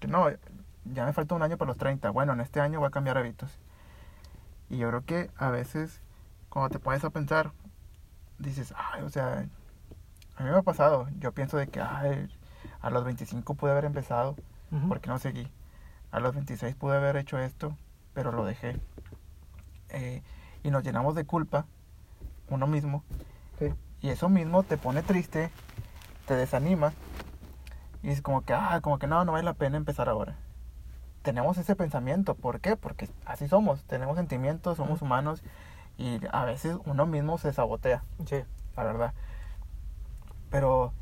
que 0.00 0.08
no, 0.08 0.30
ya 0.84 1.04
me 1.04 1.12
falta 1.12 1.34
un 1.34 1.42
año 1.42 1.58
para 1.58 1.68
los 1.68 1.76
30, 1.76 2.10
bueno, 2.10 2.32
en 2.32 2.40
este 2.40 2.60
año 2.60 2.78
voy 2.78 2.88
a 2.88 2.90
cambiar 2.90 3.18
hábitos. 3.18 3.58
Y 4.70 4.78
yo 4.78 4.88
creo 4.88 5.04
que 5.04 5.30
a 5.36 5.50
veces, 5.50 6.00
cuando 6.48 6.70
te 6.70 6.78
pones 6.78 7.04
a 7.04 7.10
pensar, 7.10 7.52
dices, 8.38 8.74
ay, 8.76 9.02
o 9.02 9.08
sea, 9.08 9.46
a 10.36 10.42
mí 10.42 10.50
me 10.50 10.56
ha 10.56 10.62
pasado, 10.62 11.08
yo 11.18 11.32
pienso 11.32 11.56
de 11.56 11.66
que, 11.68 11.80
ay, 11.80 12.28
a 12.80 12.90
los 12.90 13.04
25 13.04 13.54
pude 13.54 13.70
haber 13.72 13.84
empezado, 13.84 14.36
Ujú. 14.70 14.88
¿por 14.88 15.00
qué 15.00 15.08
no 15.08 15.18
seguí? 15.18 15.50
A 16.10 16.20
los 16.20 16.34
26 16.34 16.74
pude 16.74 16.96
haber 16.96 17.16
hecho 17.16 17.38
esto, 17.38 17.76
pero 18.14 18.32
lo 18.32 18.44
dejé. 18.44 18.78
Eh, 19.90 20.22
y 20.62 20.70
nos 20.70 20.82
llenamos 20.82 21.14
de 21.14 21.24
culpa, 21.24 21.66
uno 22.48 22.66
mismo, 22.66 23.02
Sí. 23.58 23.72
y 24.00 24.10
eso 24.10 24.28
mismo 24.28 24.62
te 24.62 24.76
pone 24.76 25.02
triste, 25.02 25.50
te 26.26 26.34
desanima, 26.34 26.92
y 28.02 28.10
es 28.10 28.20
como 28.22 28.42
que, 28.42 28.52
ah, 28.52 28.80
como 28.82 28.98
que 28.98 29.06
no, 29.06 29.24
no 29.24 29.32
vale 29.32 29.44
la 29.44 29.54
pena 29.54 29.76
empezar 29.76 30.08
ahora. 30.08 30.36
Tenemos 31.22 31.58
ese 31.58 31.74
pensamiento, 31.74 32.34
¿por 32.34 32.60
qué? 32.60 32.76
Porque 32.76 33.08
así 33.24 33.48
somos, 33.48 33.82
tenemos 33.84 34.16
sentimientos, 34.16 34.76
somos 34.76 34.96
Ujú. 34.98 35.06
humanos, 35.06 35.42
y 35.98 36.20
a 36.30 36.44
veces 36.44 36.76
uno 36.84 37.06
mismo 37.06 37.38
se 37.38 37.52
sabotea 37.52 38.02
Sí. 38.26 38.42
la 38.76 38.84
verdad. 38.84 39.14
Pero 40.50 40.92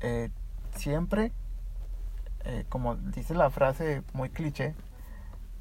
eh, 0.00 0.30
siempre, 0.74 1.32
eh, 2.44 2.64
como 2.68 2.96
dice 2.96 3.34
la 3.34 3.50
frase 3.50 4.02
muy 4.12 4.30
cliché, 4.30 4.74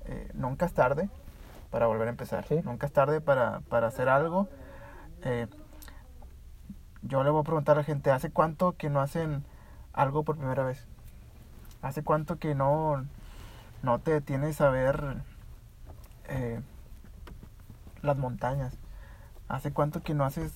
eh, 0.06 0.30
nunca 0.34 0.66
es 0.66 0.74
tarde 0.74 1.10
para 1.72 1.88
volver 1.88 2.08
a 2.08 2.12
empezar. 2.12 2.46
Sí. 2.46 2.62
Nunca 2.64 2.88
es 2.88 2.94
tarde 2.94 3.22
para, 3.22 3.62
para 3.62 3.88
hacer 3.88 4.10
algo. 4.10 4.48
Yo 7.02 7.24
le 7.24 7.30
voy 7.30 7.42
a 7.42 7.44
preguntar 7.44 7.78
a 7.78 7.80
la 7.80 7.84
gente, 7.84 8.12
¿hace 8.12 8.30
cuánto 8.30 8.74
que 8.74 8.90
no 8.90 9.00
hacen 9.02 9.44
algo 9.94 10.24
por 10.24 10.38
primera 10.38 10.64
vez? 10.64 10.86
¿Hace 11.82 12.04
cuánto 12.04 12.40
que 12.40 12.56
no, 12.56 13.06
no 13.84 14.00
te 14.00 14.12
detienes 14.12 14.60
a 14.62 14.70
ver 14.70 15.18
las 18.02 18.18
montañas? 18.18 18.74
¿Hace 19.48 19.72
cuánto 19.72 20.02
que 20.02 20.14
no 20.14 20.26
haces, 20.26 20.54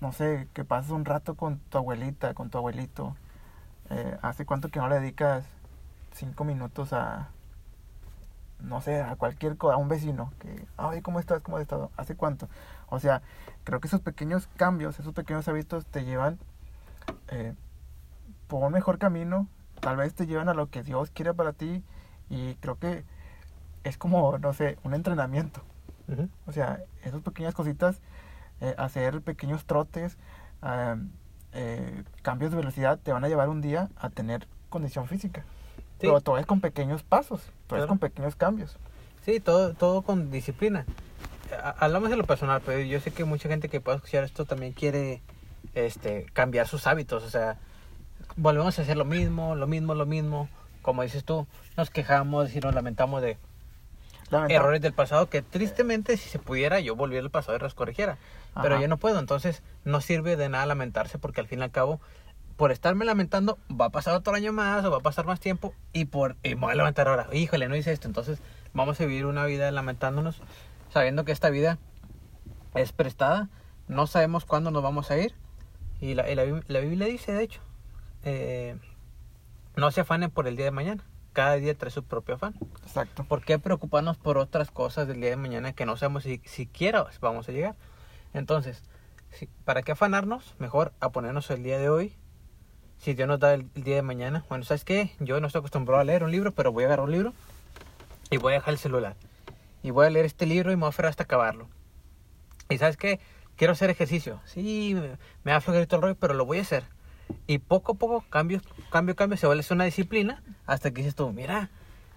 no 0.00 0.12
sé, 0.12 0.48
que 0.52 0.64
pasas 0.64 0.90
un 0.90 1.04
rato 1.04 1.34
con 1.34 1.58
tu 1.58 1.78
abuelita, 1.78 2.34
con 2.34 2.50
tu 2.50 2.58
abuelito? 2.58 3.16
Eh, 3.90 4.18
¿Hace 4.22 4.46
cuánto 4.46 4.68
que 4.68 4.80
no 4.80 4.88
le 4.88 5.00
dedicas 5.00 5.44
cinco 6.14 6.44
minutos 6.44 6.92
a, 6.92 7.28
no 8.60 8.80
sé, 8.80 9.00
a 9.00 9.16
cualquier 9.16 9.56
cosa, 9.56 9.74
a 9.74 9.76
un 9.76 9.88
vecino? 9.88 10.32
Que, 10.40 10.66
ay, 10.76 11.02
¿cómo 11.02 11.20
estás? 11.20 11.42
¿Cómo 11.42 11.56
has 11.56 11.62
estado? 11.62 11.90
¿Hace 11.96 12.16
cuánto? 12.16 12.48
O 12.88 12.98
sea, 12.98 13.22
creo 13.64 13.80
que 13.80 13.88
esos 13.88 14.00
pequeños 14.00 14.48
cambios, 14.56 14.98
esos 14.98 15.14
pequeños 15.14 15.46
hábitos 15.48 15.86
te 15.86 16.04
llevan 16.04 16.38
eh, 17.28 17.54
por 18.48 18.62
un 18.64 18.72
mejor 18.72 18.98
camino, 18.98 19.46
tal 19.80 19.96
vez 19.96 20.14
te 20.14 20.26
llevan 20.26 20.48
a 20.48 20.54
lo 20.54 20.68
que 20.68 20.82
Dios 20.82 21.10
quiere 21.10 21.32
para 21.34 21.52
ti 21.52 21.82
y 22.28 22.54
creo 22.56 22.78
que 22.78 23.04
es 23.84 23.96
como, 23.98 24.38
no 24.38 24.52
sé, 24.52 24.78
un 24.84 24.94
entrenamiento. 24.94 25.62
Ujú. 26.08 26.28
O 26.46 26.52
sea, 26.52 26.80
esas 27.04 27.20
pequeñas 27.22 27.54
cositas, 27.54 28.00
eh, 28.60 28.74
hacer 28.78 29.20
pequeños 29.22 29.64
trotes, 29.64 30.16
ah, 30.62 30.96
eh, 31.52 32.04
cambios 32.22 32.50
de 32.50 32.56
velocidad, 32.56 32.98
te 33.02 33.12
van 33.12 33.24
a 33.24 33.28
llevar 33.28 33.48
un 33.48 33.60
día 33.60 33.88
a 33.96 34.10
tener 34.10 34.46
condición 34.70 35.06
física. 35.06 35.42
Sí. 36.00 36.08
Pero 36.08 36.20
todo 36.20 36.38
es 36.38 36.46
con 36.46 36.60
pequeños 36.60 37.02
pasos, 37.02 37.40
todo 37.66 37.78
es 37.78 37.82
Claro. 37.82 37.88
con 37.88 37.98
pequeños 37.98 38.34
cambios. 38.36 38.76
Sí, 39.24 39.38
todo, 39.40 39.74
todo 39.74 40.02
con 40.02 40.30
disciplina. 40.30 40.84
Ha- 41.52 41.76
Hablamos 41.78 42.10
de 42.10 42.16
lo 42.16 42.24
personal, 42.24 42.60
pero 42.64 42.80
yo 42.80 42.98
sé 43.00 43.10
que 43.12 43.24
mucha 43.24 43.48
gente 43.48 43.68
que 43.68 43.80
pueda 43.80 43.96
escuchar 43.98 44.24
esto 44.24 44.44
también 44.44 44.72
quiere 44.72 45.22
este, 45.74 46.26
cambiar 46.32 46.66
sus 46.66 46.86
hábitos. 46.86 47.22
O 47.22 47.30
sea, 47.30 47.58
volvemos 48.36 48.78
a 48.78 48.82
hacer 48.82 48.96
lo 48.96 49.04
mismo, 49.04 49.54
lo 49.54 49.66
mismo, 49.66 49.94
lo 49.94 50.06
mismo. 50.06 50.48
Como 50.80 51.02
dices 51.02 51.22
tú, 51.24 51.46
nos 51.76 51.90
quejamos 51.90 52.54
y 52.56 52.60
nos 52.60 52.74
lamentamos 52.74 53.22
de 53.22 53.36
Lamenta- 54.32 54.54
errores 54.54 54.80
del 54.80 54.92
pasado 54.92 55.28
que 55.28 55.42
tristemente 55.42 56.16
si 56.16 56.28
se 56.28 56.38
pudiera 56.38 56.80
yo 56.80 56.96
volviera 56.96 57.24
al 57.24 57.30
pasado 57.30 57.56
y 57.56 57.60
los 57.60 57.74
corrigiera. 57.74 58.18
Pero 58.60 58.80
yo 58.80 58.88
no 58.88 58.96
puedo, 58.96 59.18
entonces 59.18 59.62
no 59.84 60.00
sirve 60.00 60.36
de 60.36 60.48
nada 60.48 60.66
lamentarse 60.66 61.18
porque 61.18 61.40
al 61.40 61.46
fin 61.46 61.60
y 61.60 61.62
al 61.62 61.70
cabo, 61.70 62.00
por 62.56 62.70
estarme 62.72 63.04
lamentando, 63.04 63.58
va 63.70 63.86
a 63.86 63.90
pasar 63.90 64.14
otro 64.14 64.34
año 64.34 64.52
más 64.52 64.84
o 64.84 64.90
va 64.90 64.98
a 64.98 65.00
pasar 65.00 65.24
más 65.26 65.40
tiempo 65.40 65.74
y 65.92 66.04
por 66.06 66.36
y 66.42 66.54
me 66.54 66.62
voy 66.62 66.72
a 66.72 66.74
levantar 66.76 67.08
ahora. 67.08 67.28
Híjole, 67.32 67.68
no 67.68 67.76
hice 67.76 67.92
esto. 67.92 68.08
Entonces 68.08 68.40
vamos 68.74 69.00
a 69.00 69.04
vivir 69.06 69.26
una 69.26 69.44
vida 69.46 69.70
lamentándonos, 69.70 70.40
sabiendo 70.92 71.24
que 71.24 71.32
esta 71.32 71.48
vida 71.50 71.78
es 72.74 72.92
prestada, 72.92 73.48
no 73.88 74.06
sabemos 74.06 74.44
cuándo 74.44 74.70
nos 74.70 74.82
vamos 74.82 75.10
a 75.10 75.18
ir. 75.18 75.34
Y 76.00 76.14
la, 76.14 76.28
y 76.30 76.34
la, 76.34 76.44
la 76.66 76.80
Biblia 76.80 77.06
dice, 77.06 77.32
de 77.32 77.42
hecho, 77.44 77.60
eh, 78.24 78.76
no 79.76 79.90
se 79.90 80.00
afanen 80.02 80.30
por 80.30 80.46
el 80.48 80.56
día 80.56 80.64
de 80.66 80.70
mañana. 80.72 81.04
Cada 81.32 81.54
día 81.54 81.74
trae 81.76 81.90
su 81.90 82.02
propio 82.04 82.34
afán. 82.34 82.54
Exacto. 82.84 83.24
¿Por 83.24 83.42
qué 83.44 83.58
preocuparnos 83.58 84.18
por 84.18 84.36
otras 84.38 84.70
cosas 84.70 85.08
del 85.08 85.20
día 85.20 85.30
de 85.30 85.36
mañana 85.36 85.72
que 85.72 85.86
no 85.86 85.96
sabemos 85.96 86.24
si 86.24 86.40
siquiera 86.44 87.06
vamos 87.20 87.48
a 87.48 87.52
llegar? 87.52 87.74
Entonces, 88.34 88.82
si- 89.30 89.48
¿para 89.64 89.82
qué 89.82 89.92
afanarnos? 89.92 90.54
Mejor 90.58 90.92
a 91.00 91.10
ponernos 91.10 91.50
el 91.50 91.62
día 91.62 91.78
de 91.78 91.88
hoy. 91.88 92.14
Si 92.98 93.14
Dios 93.14 93.26
nos 93.28 93.40
da 93.40 93.54
el, 93.54 93.68
el 93.74 93.82
día 93.82 93.96
de 93.96 94.02
mañana. 94.02 94.44
Bueno, 94.48 94.64
¿sabes 94.64 94.84
qué? 94.84 95.12
Yo 95.20 95.40
no 95.40 95.46
estoy 95.46 95.60
acostumbrado 95.60 96.00
a 96.00 96.04
leer 96.04 96.22
un 96.22 96.30
libro, 96.30 96.52
pero 96.52 96.70
voy 96.70 96.84
a 96.84 96.86
agarrar 96.88 97.04
un 97.06 97.12
libro 97.12 97.32
y 98.30 98.36
voy 98.36 98.52
a 98.52 98.56
dejar 98.56 98.74
el 98.74 98.78
celular. 98.78 99.16
Y 99.82 99.90
voy 99.90 100.06
a 100.06 100.10
leer 100.10 100.26
este 100.26 100.46
libro 100.46 100.70
y 100.70 100.76
me 100.76 100.80
voy 100.80 100.86
a 100.86 100.90
aferrar 100.90 101.10
hasta 101.10 101.24
acabarlo. 101.24 101.68
¿Y 102.68 102.78
sabes 102.78 102.96
qué? 102.96 103.20
Quiero 103.56 103.72
hacer 103.72 103.90
ejercicio. 103.90 104.40
Sí, 104.44 104.94
me, 104.94 105.16
me 105.44 105.60
flojerito 105.60 105.96
el 105.96 106.02
rollo, 106.02 106.14
pero 106.14 106.34
lo 106.34 106.44
voy 106.46 106.58
a 106.58 106.62
hacer. 106.62 106.84
Y 107.46 107.58
poco 107.58 107.92
a 107.92 107.94
poco, 107.96 108.24
cambio, 108.30 108.60
cambio, 108.90 109.16
cambio, 109.16 109.36
se 109.36 109.46
vuelve 109.46 109.64
una 109.70 109.84
disciplina 109.84 110.42
hasta 110.66 110.90
que 110.90 110.98
dices 111.02 111.14
tú, 111.14 111.32
mira, 111.32 111.70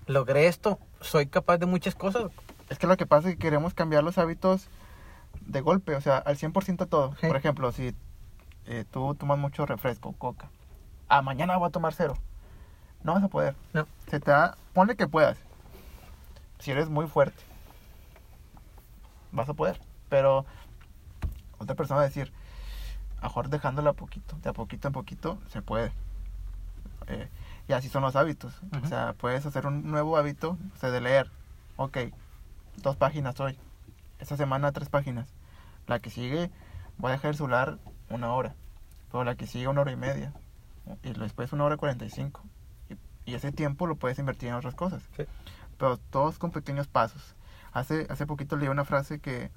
logré 0.08 0.48
esto, 0.48 0.80
soy 1.02 1.28
capaz 1.28 1.58
de 1.58 1.66
muchas 1.66 1.96
cosas. 1.96 2.32
Es 2.70 2.80
que 2.80 2.88
lo 2.88 2.98
que 2.98 3.06
pasa 3.06 3.30
es 3.30 3.36
que 3.36 3.40
queremos 3.40 3.74
cambiar 3.74 4.04
los 4.04 4.18
hábitos 4.18 4.68
de 5.42 5.62
golpe, 5.62 5.96
o 5.96 6.02
sea, 6.02 6.18
al 6.18 6.38
100% 6.38 6.88
todo. 6.88 7.16
Sí. 7.20 7.28
Por 7.28 7.36
ejemplo, 7.36 7.72
si 7.72 7.96
eh, 8.66 8.86
tú 8.92 9.16
tomas 9.16 9.38
mucho 9.38 9.66
refresco, 9.66 10.14
coca, 10.14 10.50
ah, 11.08 11.22
mañana 11.22 11.58
voy 11.58 11.68
a 11.68 11.72
tomar 11.72 11.94
cero. 11.94 12.16
No 13.04 13.14
vas 13.14 13.24
a 13.24 13.28
poder. 13.28 13.56
No. 13.74 13.88
Se 14.10 14.20
te 14.20 14.32
da, 14.32 14.58
ponle 14.74 14.96
que 14.96 15.08
puedas. 15.08 15.38
Si 16.60 16.72
eres 16.72 16.90
muy 16.90 17.08
fuerte, 17.08 17.44
vas 19.32 19.48
a 19.48 19.54
poder. 19.54 19.80
Pero 20.10 20.46
otra 21.60 21.76
persona 21.76 21.98
va 21.98 22.04
a 22.04 22.08
decir, 22.08 22.32
a 23.20 23.24
mejor 23.24 23.50
dejándola 23.50 23.92
a 23.92 23.94
poquito, 23.94 24.38
de 24.42 24.50
a 24.50 24.54
poquito 24.54 24.88
en 24.88 24.94
poquito, 24.94 25.40
se 25.48 25.62
puede. 25.62 25.92
Eh, 27.08 27.30
y 27.68 27.74
así 27.74 27.90
son 27.90 28.04
los 28.04 28.16
hábitos. 28.16 28.54
O 28.84 28.88
sea, 28.88 29.14
puedes 29.14 29.46
hacer 29.46 29.68
un 29.68 29.90
nuevo 29.90 30.18
hábito, 30.18 30.58
o 30.74 30.78
sea, 30.78 30.92
de 30.92 31.02
leer. 31.02 31.30
Ok, 31.78 31.98
dos 32.78 32.96
páginas 32.96 33.40
hoy. 33.40 33.58
Esta 34.20 34.38
semana 34.38 34.72
tres 34.72 34.90
páginas. 34.90 35.28
La 35.88 36.00
que 36.00 36.10
sigue, 36.10 36.50
voy 36.98 37.10
a 37.10 37.14
dejar 37.14 37.32
el 37.32 37.38
celular 37.38 37.80
una 38.10 38.34
hora. 38.34 38.56
Pero 39.12 39.24
la 39.24 39.36
que 39.36 39.48
sigue 39.48 39.68
una 39.68 39.82
hora 39.82 39.92
y 39.92 39.98
media. 39.98 40.34
Y 41.04 41.14
después 41.14 41.52
una 41.54 41.66
hora 41.66 41.78
cuarenta 41.78 42.06
y 42.06 42.10
cinco. 42.10 42.44
Y, 42.90 43.32
y 43.32 43.36
ese 43.36 43.52
tiempo 43.52 43.88
lo 43.88 43.96
puedes 43.96 44.18
invertir 44.20 44.50
en 44.50 44.56
otras 44.56 44.76
cosas. 44.76 45.04
Sí. 45.18 45.26
Pero 45.78 45.98
todos 45.98 46.40
con 46.40 46.52
pequeños 46.52 46.88
pasos. 46.88 47.36
Hace, 47.74 48.08
hace 48.10 48.26
poquito 48.26 48.56
leí 48.56 48.70
una 48.70 48.86
frase 48.86 49.20
que, 49.20 49.52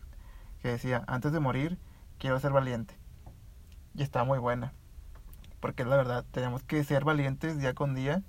que 0.61 0.69
decía, 0.69 1.05
antes 1.07 1.31
de 1.33 1.39
morir, 1.39 1.79
quiero 2.19 2.41
ser 2.41 2.51
valiente. 2.51 2.98
Y 3.95 4.03
está 4.03 4.25
muy 4.25 4.39
buena. 4.39 4.73
Porque 5.61 5.85
la 5.85 5.97
verdad, 5.97 6.25
tenemos 6.31 6.63
que 6.63 6.85
ser 6.85 7.05
valientes 7.05 7.59
día 7.59 7.75
con 7.75 7.95
día, 7.95 8.23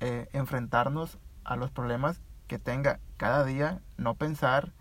eh, 0.00 0.28
enfrentarnos 0.32 1.18
a 1.44 1.56
los 1.56 1.70
problemas 1.70 2.20
que 2.48 2.58
tenga 2.58 3.00
cada 3.16 3.44
día, 3.44 3.80
no 3.96 4.14
pensar 4.14 4.72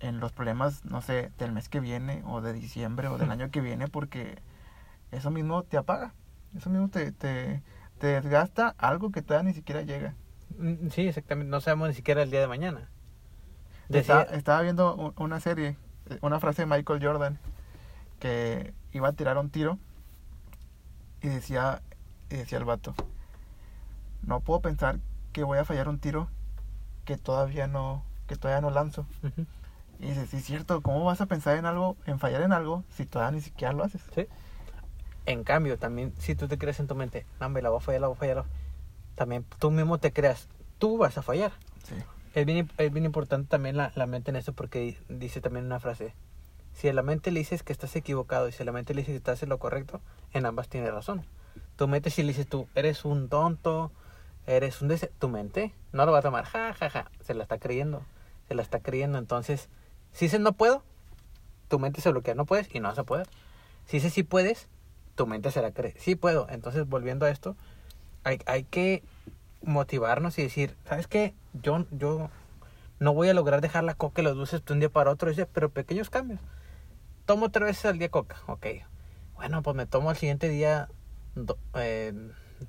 en 0.00 0.20
los 0.20 0.32
problemas, 0.32 0.84
no 0.84 1.00
sé, 1.00 1.30
del 1.38 1.52
mes 1.52 1.68
que 1.68 1.80
viene 1.80 2.22
o 2.26 2.40
de 2.40 2.52
diciembre 2.52 3.08
o 3.08 3.18
del 3.18 3.30
año 3.30 3.50
que 3.50 3.60
viene, 3.60 3.88
porque 3.88 4.38
eso 5.12 5.30
mismo 5.30 5.62
te 5.62 5.76
apaga, 5.76 6.12
eso 6.56 6.70
mismo 6.70 6.88
te, 6.88 7.12
te, 7.12 7.62
te 7.98 8.06
desgasta 8.08 8.74
algo 8.78 9.10
que 9.10 9.22
todavía 9.22 9.50
ni 9.50 9.54
siquiera 9.54 9.82
llega. 9.82 10.14
Mm, 10.58 10.88
Sí, 10.90 11.08
exactamente, 11.08 11.50
no 11.50 11.60
sabemos 11.60 11.88
ni 11.88 11.94
siquiera 11.94 12.22
el 12.22 12.30
día 12.30 12.40
de 12.40 12.48
mañana. 12.48 12.88
Está- 13.90 14.22
estaba 14.22 14.62
viendo 14.62 15.14
una 15.18 15.40
serie, 15.40 15.76
eh, 16.10 16.18
una 16.22 16.40
frase 16.40 16.62
de 16.62 16.66
Michael 16.66 17.04
Jordan, 17.04 17.38
que 18.24 18.72
iba 18.94 19.08
a 19.08 19.12
tirar 19.12 19.36
un 19.36 19.50
tiro 19.50 19.78
y 21.20 21.28
decía, 21.28 21.82
y 22.30 22.36
decía 22.36 22.56
el 22.56 22.64
vato, 22.64 22.94
no 24.22 24.40
puedo 24.40 24.60
pensar 24.60 24.98
que 25.34 25.44
voy 25.44 25.58
a 25.58 25.66
fallar 25.66 25.90
un 25.90 25.98
tiro 25.98 26.28
que 27.04 27.18
todavía 27.18 27.66
no, 27.66 28.02
que 28.26 28.36
todavía 28.36 28.62
no 28.62 28.70
lanzo. 28.70 29.04
Y 30.00 30.06
dice, 30.06 30.26
sí 30.26 30.38
es 30.38 30.44
cierto, 30.46 30.80
¿cómo 30.80 31.04
vas 31.04 31.20
a 31.20 31.26
pensar 31.26 31.58
en 31.58 31.66
algo, 31.66 31.98
en 32.06 32.18
fallar 32.18 32.40
en 32.40 32.54
algo, 32.54 32.82
si 32.96 33.04
todavía 33.04 33.32
ni 33.36 33.42
siquiera 33.42 33.74
lo 33.74 33.84
haces? 33.84 34.00
sí. 34.14 34.26
En 35.26 35.44
cambio, 35.44 35.78
también, 35.78 36.14
si 36.18 36.34
tú 36.34 36.48
te 36.48 36.56
crees 36.56 36.80
en 36.80 36.86
tu 36.86 36.94
mente, 36.94 37.26
no, 37.40 37.50
la 37.50 37.68
voy 37.68 37.76
a 37.76 37.80
fallar, 37.80 38.00
la 38.00 38.06
voy 38.08 38.16
a 38.16 38.18
fallar, 38.20 38.36
la 38.36 38.42
voy 38.42 38.50
a-". 38.50 39.14
también 39.16 39.44
tú 39.58 39.70
mismo 39.70 39.98
te 39.98 40.14
creas, 40.14 40.48
tú 40.78 40.96
vas 40.96 41.18
a 41.18 41.22
fallar. 41.22 41.52
Sí. 41.86 41.94
Es 42.34 42.46
bien, 42.46 42.70
es 42.78 42.90
bien 42.90 43.04
importante 43.04 43.48
también 43.50 43.76
la, 43.76 43.92
la 43.94 44.06
mente 44.06 44.30
en 44.30 44.36
esto 44.36 44.54
porque 44.54 44.78
di- 44.80 44.98
dice 45.10 45.42
también 45.42 45.66
una 45.66 45.78
frase. 45.78 46.14
Si 46.74 46.88
a 46.88 46.92
la 46.92 47.02
mente 47.02 47.30
le 47.30 47.40
dices 47.40 47.62
que 47.62 47.72
estás 47.72 47.94
equivocado 47.96 48.48
y 48.48 48.52
si 48.52 48.62
a 48.62 48.66
la 48.66 48.72
mente 48.72 48.94
le 48.94 49.02
dices 49.02 49.12
que 49.12 49.18
estás 49.18 49.42
en 49.42 49.48
lo 49.48 49.58
correcto, 49.58 50.00
en 50.32 50.44
ambas 50.44 50.68
tiene 50.68 50.90
razón. 50.90 51.24
Tu 51.76 51.88
mente 51.88 52.10
si 52.10 52.22
le 52.22 52.28
dices 52.28 52.48
tú, 52.48 52.68
eres 52.74 53.04
un 53.04 53.28
tonto, 53.28 53.92
eres 54.46 54.82
un... 54.82 54.88
dese-", 54.88 55.10
Tu 55.18 55.28
mente 55.28 55.72
no 55.92 56.04
lo 56.04 56.12
va 56.12 56.18
a 56.18 56.22
tomar, 56.22 56.44
ja, 56.44 56.74
ja, 56.74 56.90
ja, 56.90 57.10
se 57.20 57.34
la 57.34 57.42
está 57.44 57.58
creyendo, 57.58 58.02
se 58.48 58.54
la 58.54 58.62
está 58.62 58.80
creyendo. 58.80 59.18
Entonces, 59.18 59.68
si 60.12 60.26
dices 60.26 60.40
no 60.40 60.52
puedo, 60.52 60.82
tu 61.68 61.78
mente 61.78 62.00
se 62.00 62.10
bloquea, 62.10 62.34
no 62.34 62.44
puedes 62.44 62.72
y 62.74 62.80
no 62.80 62.88
vas 62.88 62.98
a 62.98 63.04
poder. 63.04 63.28
Si 63.86 63.98
dices 63.98 64.12
sí 64.12 64.22
puedes, 64.22 64.68
tu 65.14 65.26
mente 65.26 65.50
se 65.50 65.62
la 65.62 65.70
cree, 65.70 65.94
sí 65.98 66.16
puedo. 66.16 66.48
Entonces, 66.50 66.88
volviendo 66.88 67.26
a 67.26 67.30
esto, 67.30 67.56
hay, 68.24 68.40
hay 68.46 68.64
que 68.64 69.02
motivarnos 69.62 70.38
y 70.38 70.42
decir, 70.42 70.76
¿sabes 70.88 71.06
qué? 71.06 71.34
Yo, 71.52 71.86
yo 71.90 72.30
no 72.98 73.14
voy 73.14 73.28
a 73.28 73.34
lograr 73.34 73.60
dejar 73.60 73.84
la 73.84 73.94
coca 73.94 74.22
y 74.22 74.24
los 74.24 74.36
dulces 74.36 74.64
de 74.64 74.72
un 74.72 74.80
día 74.80 74.88
para 74.88 75.10
otro, 75.10 75.30
pero 75.52 75.70
pequeños 75.70 76.10
cambios. 76.10 76.40
Tomo 77.26 77.50
tres 77.50 77.66
veces 77.68 77.84
al 77.86 77.98
día 77.98 78.10
coca, 78.10 78.36
ok. 78.46 78.66
Bueno, 79.34 79.62
pues 79.62 79.76
me 79.76 79.86
tomo 79.86 80.10
al 80.10 80.16
siguiente 80.16 80.48
día 80.48 80.88
do- 81.34 81.58
eh, 81.74 82.12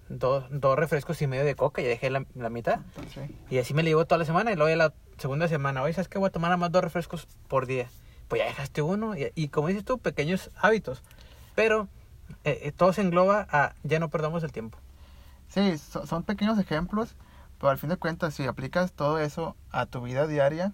dos, 0.09 0.45
dos 0.49 0.77
refrescos 0.77 1.21
y 1.21 1.27
medio 1.27 1.43
de 1.45 1.55
coca 1.55 1.81
y 1.81 1.85
dejé 1.85 2.09
la, 2.09 2.25
la 2.35 2.49
mitad. 2.49 2.79
Sí. 3.13 3.21
Y 3.49 3.57
así 3.59 3.73
me 3.73 3.83
la 3.83 3.89
llevo 3.89 4.05
toda 4.05 4.19
la 4.19 4.25
semana 4.25 4.51
y 4.51 4.55
luego 4.55 4.69
ya 4.69 4.75
la 4.77 4.93
segunda 5.17 5.47
semana, 5.47 5.81
oye, 5.81 5.93
¿sabes 5.93 6.07
qué? 6.07 6.17
Voy 6.19 6.27
a 6.27 6.31
tomar 6.31 6.49
nada 6.49 6.57
más 6.57 6.71
dos 6.71 6.83
refrescos 6.83 7.27
por 7.47 7.65
día. 7.67 7.89
Pues 8.27 8.39
ya 8.41 8.47
dejaste 8.47 8.81
uno 8.81 9.15
y, 9.15 9.31
y 9.35 9.49
como 9.49 9.67
dices 9.67 9.85
tú, 9.85 9.99
pequeños 9.99 10.51
hábitos. 10.55 11.03
Pero 11.53 11.87
eh, 12.43 12.59
eh, 12.63 12.71
todo 12.71 12.91
se 12.93 13.01
engloba 13.01 13.45
a 13.51 13.75
ya 13.83 13.99
no 13.99 14.09
perdamos 14.09 14.43
el 14.43 14.51
tiempo. 14.51 14.77
Sí, 15.49 15.77
so- 15.77 16.07
son 16.07 16.23
pequeños 16.23 16.57
ejemplos, 16.57 17.15
pero 17.59 17.69
al 17.69 17.77
fin 17.77 17.89
de 17.89 17.97
cuentas, 17.97 18.33
si 18.33 18.45
aplicas 18.47 18.93
todo 18.93 19.19
eso 19.19 19.55
a 19.69 19.85
tu 19.85 20.01
vida 20.01 20.25
diaria, 20.27 20.73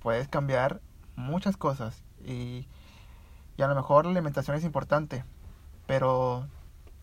puedes 0.00 0.28
cambiar 0.28 0.80
muchas 1.14 1.56
cosas. 1.56 2.02
Y, 2.28 2.66
Y 3.56 3.62
a 3.62 3.66
lo 3.66 3.74
mejor 3.74 4.04
la 4.04 4.12
alimentación 4.12 4.56
es 4.56 4.64
importante, 4.64 5.24
pero 5.86 6.46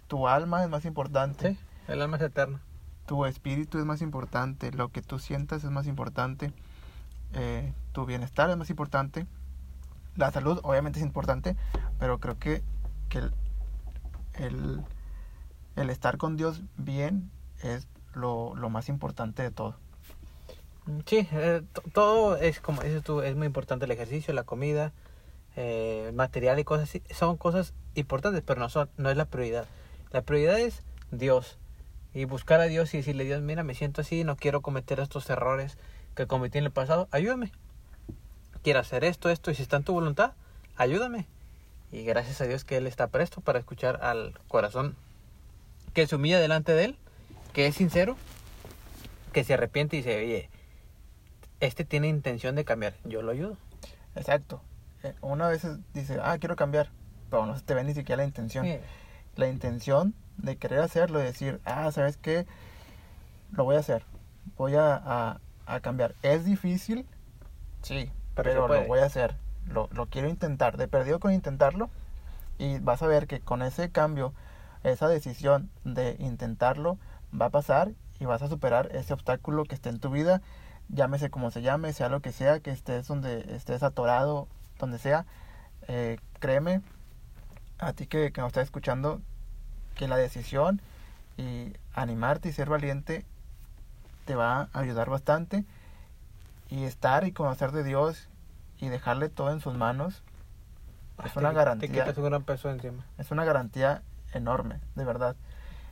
tu 0.07 0.27
alma 0.27 0.63
es 0.63 0.69
más 0.69 0.85
importante. 0.85 1.53
Sí, 1.53 1.59
el 1.87 2.01
alma 2.01 2.17
es 2.17 2.23
eterna. 2.23 2.61
Tu 3.07 3.25
espíritu 3.25 3.77
es 3.77 3.85
más 3.85 4.01
importante, 4.01 4.71
lo 4.71 4.89
que 4.89 5.01
tú 5.01 5.19
sientas 5.19 5.63
es 5.63 5.69
más 5.71 5.85
importante, 5.87 6.53
eh, 7.33 7.73
tu 7.91 8.05
bienestar 8.05 8.49
es 8.49 8.57
más 8.57 8.69
importante. 8.69 9.27
La 10.15 10.31
salud 10.31 10.59
obviamente 10.63 10.99
es 10.99 11.05
importante, 11.05 11.57
pero 11.99 12.19
creo 12.19 12.39
que, 12.39 12.63
que 13.09 13.17
el, 13.17 13.33
el, 14.35 14.81
el 15.75 15.89
estar 15.89 16.17
con 16.17 16.37
Dios 16.37 16.61
bien 16.77 17.29
es 17.61 17.87
lo, 18.13 18.55
lo 18.55 18.69
más 18.69 18.87
importante 18.87 19.43
de 19.43 19.51
todo. 19.51 19.75
Sí, 21.05 21.27
eh, 21.31 21.63
to- 21.73 21.83
todo 21.93 22.37
es 22.37 22.61
como 22.61 22.81
dices 22.81 23.03
tú, 23.03 23.21
es 23.21 23.35
muy 23.35 23.47
importante 23.47 23.85
el 23.85 23.91
ejercicio, 23.91 24.33
la 24.33 24.43
comida, 24.43 24.93
eh, 25.55 26.11
material 26.13 26.59
y 26.59 26.63
cosas 26.63 26.89
así. 26.89 27.01
Son 27.11 27.37
cosas 27.37 27.73
importantes, 27.95 28.43
pero 28.45 28.59
no, 28.59 28.69
son, 28.69 28.89
no 28.97 29.09
es 29.09 29.17
la 29.17 29.25
prioridad. 29.25 29.65
La 30.11 30.21
prioridad 30.21 30.59
es 30.59 30.83
Dios. 31.11 31.57
Y 32.13 32.25
buscar 32.25 32.61
a 32.61 32.65
Dios 32.65 32.93
y 32.93 32.97
decirle, 32.97 33.25
Dios, 33.25 33.41
mira, 33.41 33.63
me 33.63 33.75
siento 33.75 34.01
así, 34.01 34.23
no 34.23 34.37
quiero 34.37 34.61
cometer 34.61 34.99
estos 34.99 35.29
errores 35.29 35.77
que 36.15 36.27
cometí 36.27 36.57
en 36.57 36.65
el 36.65 36.71
pasado, 36.71 37.07
ayúdame. 37.11 37.51
Quiero 38.63 38.79
hacer 38.79 39.03
esto, 39.03 39.29
esto, 39.29 39.51
y 39.51 39.55
si 39.55 39.63
está 39.63 39.77
en 39.77 39.83
tu 39.83 39.93
voluntad, 39.93 40.31
ayúdame. 40.77 41.27
Y 41.91 42.03
gracias 42.03 42.41
a 42.41 42.45
Dios 42.45 42.63
que 42.63 42.77
Él 42.77 42.87
está 42.87 43.07
presto 43.07 43.41
para 43.41 43.59
escuchar 43.59 43.99
al 44.01 44.39
corazón 44.47 44.95
que 45.93 46.07
se 46.07 46.15
humilla 46.15 46.39
delante 46.39 46.73
de 46.73 46.85
Él, 46.85 46.97
que 47.53 47.67
es 47.67 47.75
sincero, 47.75 48.17
que 49.31 49.43
se 49.43 49.53
arrepiente 49.53 49.95
y 49.95 49.99
dice, 49.99 50.17
oye, 50.17 50.49
este 51.59 51.85
tiene 51.85 52.07
intención 52.07 52.55
de 52.55 52.65
cambiar, 52.65 52.95
yo 53.03 53.21
lo 53.21 53.31
ayudo. 53.31 53.57
Exacto. 54.15 54.61
Eh, 55.05 55.15
Una 55.21 55.47
vez 55.47 55.65
dice, 55.93 56.19
ah, 56.23 56.37
quiero 56.39 56.55
cambiar, 56.55 56.89
pero 57.29 57.45
no 57.45 57.55
se 57.55 57.63
te 57.63 57.73
ve 57.73 57.83
ni 57.83 57.93
siquiera 57.93 58.21
la 58.23 58.27
intención. 58.27 58.65
Sí. 58.65 58.77
La 59.35 59.47
intención 59.47 60.13
de 60.37 60.57
querer 60.57 60.79
hacerlo, 60.79 61.19
de 61.19 61.25
decir, 61.25 61.61
ah, 61.65 61.91
¿sabes 61.91 62.17
qué? 62.17 62.45
Lo 63.51 63.63
voy 63.63 63.75
a 63.75 63.79
hacer. 63.79 64.03
Voy 64.57 64.75
a, 64.75 64.95
a, 64.95 65.39
a 65.65 65.79
cambiar. 65.81 66.15
¿Es 66.23 66.45
difícil? 66.45 67.05
Sí, 67.81 68.11
Pero 68.35 68.67
pero, 68.67 68.67
lo 68.67 68.87
voy 68.87 68.99
a 68.99 69.05
hacer. 69.05 69.35
Lo, 69.67 69.89
lo 69.91 70.07
quiero 70.07 70.27
intentar. 70.29 70.77
De 70.77 70.87
perdido 70.87 71.19
con 71.19 71.33
intentarlo. 71.33 71.89
Y 72.57 72.79
vas 72.79 73.01
a 73.03 73.07
ver 73.07 73.27
que 73.27 73.41
con 73.41 73.61
ese 73.61 73.91
cambio, 73.91 74.33
esa 74.83 75.07
decisión 75.07 75.69
de 75.83 76.15
intentarlo, 76.19 76.97
va 77.39 77.47
a 77.47 77.49
pasar 77.49 77.91
y 78.19 78.25
vas 78.25 78.41
a 78.41 78.47
superar 78.47 78.89
ese 78.95 79.13
obstáculo 79.13 79.65
que 79.65 79.75
esté 79.75 79.89
en 79.89 79.99
tu 79.99 80.09
vida. 80.09 80.41
Llámese 80.87 81.29
como 81.29 81.51
se 81.51 81.61
llame, 81.61 81.91
sea 81.93 82.09
lo 82.09 82.21
que 82.21 82.31
sea, 82.31 82.59
que 82.59 82.71
estés 82.71 83.07
donde 83.07 83.55
estés 83.55 83.83
atorado, 83.83 84.47
donde 84.79 84.97
sea. 84.99 85.25
Eh, 85.87 86.17
créeme, 86.39 86.81
a 87.79 87.93
ti 87.93 88.07
que, 88.07 88.31
que 88.31 88.41
nos 88.41 88.47
estás 88.49 88.63
escuchando, 88.65 89.21
que 89.95 90.07
la 90.07 90.17
decisión 90.17 90.81
y 91.37 91.73
animarte 91.93 92.49
y 92.49 92.53
ser 92.53 92.69
valiente 92.69 93.25
te 94.25 94.35
va 94.35 94.69
a 94.73 94.79
ayudar 94.79 95.09
bastante. 95.09 95.63
Y 96.69 96.83
estar 96.83 97.25
y 97.25 97.31
conocer 97.31 97.71
de 97.71 97.83
Dios 97.83 98.27
y 98.79 98.89
dejarle 98.89 99.29
todo 99.29 99.51
en 99.51 99.61
sus 99.61 99.75
manos 99.75 100.23
es 101.23 101.33
Te- 101.33 101.39
una 101.39 101.49
Te 101.49 101.55
garantía. 101.55 101.89
quitas 102.03 102.17
un 102.17 102.25
gran 102.25 102.43
peso 102.43 102.69
encima. 102.71 103.05
Es 103.17 103.29
una 103.31 103.45
garantía 103.45 104.01
enorme, 104.33 104.79
de 104.95 105.05
verdad. 105.05 105.35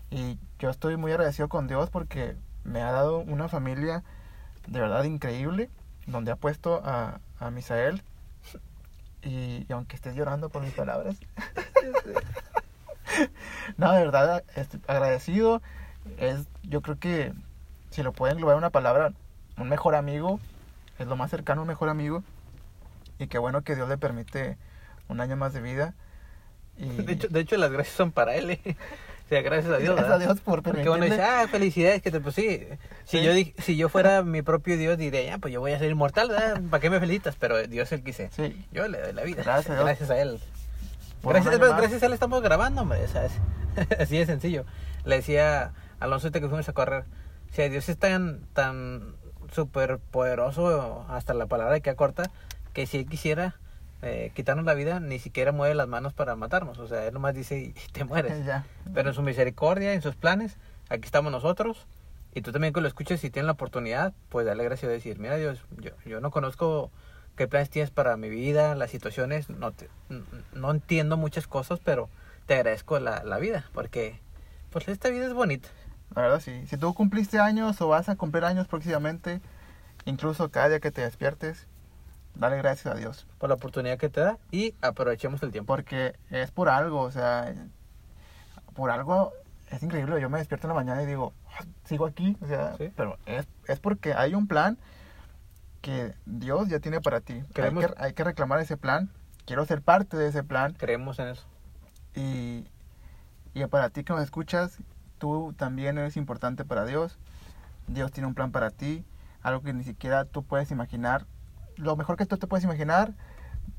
Y 0.10 0.38
yo 0.60 0.70
estoy 0.70 0.98
muy 0.98 1.12
agradecido 1.12 1.48
con 1.48 1.68
Dios 1.68 1.90
porque 1.90 2.36
me 2.64 2.82
ha 2.82 2.92
dado 2.92 3.20
una 3.20 3.48
familia 3.50 4.04
de 4.68 4.80
verdad 4.80 5.04
increíble, 5.04 5.70
donde 6.08 6.32
ha 6.32 6.36
puesto 6.36 6.82
a, 6.84 7.20
a 7.40 7.52
Misael. 7.52 8.02
Y, 9.24 9.66
y 9.68 9.74
aunque 9.74 9.96
estés 9.96 10.16
llorando 10.16 10.50
por 10.50 10.62
mis 10.62 10.74
palabras, 10.74 11.16
no, 13.78 13.92
de 13.94 14.00
verdad, 14.00 14.44
estoy 14.56 14.82
agradecido. 14.88 15.62
Es, 16.18 16.48
yo 16.64 16.82
creo 16.82 17.00
que 17.00 17.34
si 17.90 18.04
lo 18.04 18.12
pueden 18.12 18.36
englobar 18.36 18.56
en 18.56 18.60
una 18.60 18.70
palabra, 18.70 19.14
un 19.58 19.70
mejor 19.70 19.96
amigo, 19.96 20.40
es 21.00 21.08
lo 21.08 21.16
más 21.16 21.32
cercano 21.32 21.62
a 21.62 21.64
un 21.64 21.68
mejor 21.68 21.90
amigo. 21.90 22.24
Y 23.20 23.28
qué 23.28 23.38
bueno 23.38 23.62
que 23.62 23.76
Dios 23.76 23.88
le 23.88 23.98
permite 23.98 24.58
un 25.08 25.22
año 25.22 25.36
más 25.36 25.54
de 25.54 25.62
vida. 25.62 25.94
Y 26.78 26.90
De 26.90 27.14
hecho, 27.14 27.28
de 27.28 27.40
hecho, 27.40 27.58
las 27.58 27.72
gracias 27.72 27.96
son 27.96 28.12
para 28.12 28.36
él. 28.36 28.52
¿eh? 28.52 28.62
O 29.34 29.36
sea, 29.36 29.42
gracias 29.42 29.74
a 29.74 29.78
Dios. 29.78 29.96
gracias 29.96 30.16
a. 30.16 30.18
Dios 30.20 30.40
por 30.42 30.62
Porque 30.62 30.84
permitirme. 30.84 30.96
uno 30.98 31.06
dice, 31.06 31.22
ah, 31.24 31.48
felicidades, 31.50 32.02
que 32.02 32.12
te, 32.12 32.20
pues 32.20 32.36
sí. 32.36 32.68
Si, 33.06 33.18
Sí. 33.18 33.24
Yo, 33.24 33.34
di- 33.34 33.54
si 33.58 33.76
yo 33.76 33.90
fuera 33.90 34.22
mi 34.24 34.42
propio 34.42 34.78
Dios, 34.78 34.98
diría, 34.98 35.38
pues 35.40 35.54
yo 35.54 35.60
voy 35.60 35.72
a 35.72 35.80
ser 35.80 35.90
inmortal, 35.90 36.30
¿verdad? 36.30 36.62
¿para 36.70 36.80
qué 36.82 36.90
me 36.90 37.00
felicitas? 37.00 37.36
Pero 37.40 37.62
Dios 37.68 37.92
es 37.92 38.02
el 38.06 38.14
Sí, 38.32 38.66
yo 38.72 38.88
le 38.88 39.02
doy 39.02 39.14
la 39.14 39.24
vida. 39.24 39.42
Gracias 39.44 39.70
a 39.72 39.74
Dios. 39.74 39.86
Gracias 39.86 40.10
a 40.12 40.22
él. 40.22 40.40
Gracias, 41.24 41.58
gracias 41.60 42.04
a 42.04 42.06
él 42.06 42.14
estamos 42.14 42.42
grabando, 42.42 42.82
hombre. 42.82 43.08
¿sabes? 43.08 43.32
Así 44.00 44.18
de 44.18 44.26
sencillo. 44.26 44.66
Le 45.06 45.16
decía 45.16 45.62
a 45.64 45.74
Alonso 46.00 46.32
que 46.32 46.40
fuimos 46.42 46.68
a 46.70 46.74
correr, 46.74 47.06
si 47.52 47.68
Dios 47.70 47.88
es 47.90 47.98
tan, 47.98 48.42
tan 48.54 49.16
súper 49.52 50.00
poderoso, 50.00 51.06
hasta 51.10 51.34
la 51.34 51.46
palabra 51.46 51.80
que 51.80 51.96
corta, 51.96 52.30
que 52.74 52.86
si 52.88 52.98
él 52.98 53.06
quisiera 53.08 53.56
eh, 54.04 54.32
quitarnos 54.36 54.66
la 54.66 54.74
vida, 54.74 55.00
ni 55.00 55.18
siquiera 55.18 55.52
mueve 55.52 55.74
las 55.76 55.88
manos 55.88 56.14
para 56.14 56.36
matarnos. 56.36 56.78
O 56.80 56.88
sea, 56.88 57.06
él 57.08 57.14
nomás 57.14 57.34
dice 57.34 57.58
y 57.60 57.74
te 57.92 58.04
mueres. 58.06 58.46
Ya. 58.46 58.66
Pero 58.94 59.10
en 59.10 59.16
su 59.16 59.22
misericordia, 59.22 59.94
en 59.94 60.02
sus 60.02 60.16
planes, 60.16 60.58
aquí 60.90 61.06
estamos 61.06 61.32
nosotros. 61.32 61.88
Y 62.36 62.42
tú 62.42 62.52
también 62.52 62.74
que 62.74 62.82
lo 62.82 62.88
escuches, 62.88 63.20
si 63.22 63.30
tienes 63.30 63.46
la 63.46 63.52
oportunidad, 63.54 64.14
pues 64.30 64.46
dale 64.46 64.64
gracias 64.64 64.90
a 64.90 64.94
decir, 64.94 65.20
mira 65.20 65.36
Dios, 65.38 65.64
yo, 65.80 65.92
yo 66.06 66.20
no 66.20 66.32
conozco 66.32 66.90
qué 67.36 67.48
planes 67.48 67.70
tienes 67.70 67.92
para 67.92 68.18
mi 68.18 68.30
vida, 68.30 68.74
las 68.76 68.90
situaciones, 68.92 69.50
no, 69.50 69.72
te- 69.72 69.90
no 70.54 70.72
entiendo 70.72 71.16
muchas 71.16 71.46
cosas, 71.48 71.80
pero 71.84 72.10
te 72.48 72.56
agradezco 72.56 73.00
la, 73.00 73.24
la 73.24 73.38
vida, 73.38 73.66
porque 73.74 74.20
pues 74.72 74.88
esta 74.88 75.10
vida 75.10 75.28
es 75.28 75.34
bonita. 75.34 75.70
La 76.16 76.24
verdad, 76.24 76.40
sí. 76.40 76.66
Si 76.68 76.76
tú 76.78 76.94
cumpliste 76.96 77.38
años 77.40 77.80
o 77.82 77.88
vas 77.88 78.10
a 78.10 78.16
cumplir 78.16 78.46
años 78.46 78.68
próximamente, 78.68 79.40
incluso 80.06 80.50
cada 80.50 80.70
día 80.70 80.80
que 80.80 80.92
te 80.92 81.02
despiertes, 81.02 81.68
dale 82.36 82.58
gracias 82.58 82.94
a 82.94 82.98
Dios. 82.98 83.28
por 83.38 83.50
la 83.50 83.56
oportunidad 83.56 83.98
que 83.98 84.10
te 84.10 84.22
da 84.22 84.38
y 84.52 84.74
aprovechemos 84.82 85.42
el 85.44 85.52
tiempo. 85.52 85.74
Porque 85.74 86.16
es 86.30 86.52
por 86.52 86.70
algo, 86.70 87.02
o 87.02 87.12
sea, 87.12 87.54
por 88.74 88.90
algo 88.92 89.34
es 89.70 89.84
increíble. 89.84 90.20
Yo 90.22 90.30
me 90.30 90.38
despierto 90.40 90.68
en 90.68 90.70
la 90.70 90.76
mañana 90.76 91.04
y 91.04 91.06
digo, 91.06 91.34
"Ah, 91.60 91.64
sigo 91.86 92.06
aquí, 92.06 92.38
o 92.42 92.48
sea, 92.48 92.76
Sí. 92.78 92.92
pero 92.96 93.18
es, 93.26 93.48
es 93.68 93.80
porque 93.80 94.14
hay 94.14 94.34
un 94.36 94.48
plan 94.48 94.78
que 95.82 96.14
Dios 96.26 96.70
ya 96.70 96.80
tiene 96.80 97.02
para 97.02 97.20
ti. 97.20 97.44
Hay 97.56 97.74
que, 97.76 97.94
hay 97.98 98.14
que 98.14 98.24
reclamar 98.24 98.60
ese 98.62 98.78
plan. 98.78 99.10
Quiero 99.46 99.66
ser 99.66 99.82
parte 99.82 100.16
de 100.16 100.28
ese 100.30 100.42
plan. 100.44 100.74
Creemos 100.74 101.20
en 101.20 101.28
eso. 101.28 101.44
Y, 102.16 102.66
y 103.54 103.66
para 103.70 103.90
ti 103.90 104.04
que 104.06 104.14
nos 104.14 104.24
escuchas, 104.24 104.78
tú 105.18 105.54
también 105.58 105.98
eres 105.98 106.16
importante 106.16 106.64
para 106.64 106.86
Dios. 106.86 107.18
Dios 107.88 108.12
tiene 108.14 108.28
un 108.28 108.34
plan 108.34 108.52
para 108.54 108.72
ti, 108.72 109.04
algo 109.42 109.62
que 109.62 109.74
ni 109.74 109.84
siquiera 109.84 110.24
tú 110.24 110.44
puedes 110.44 110.72
imaginar. 110.72 111.26
Lo 111.78 111.96
mejor 111.96 112.18
que 112.18 112.26
tú 112.26 112.38
te 112.38 112.48
puedes 112.48 112.64
imaginar, 112.64 113.14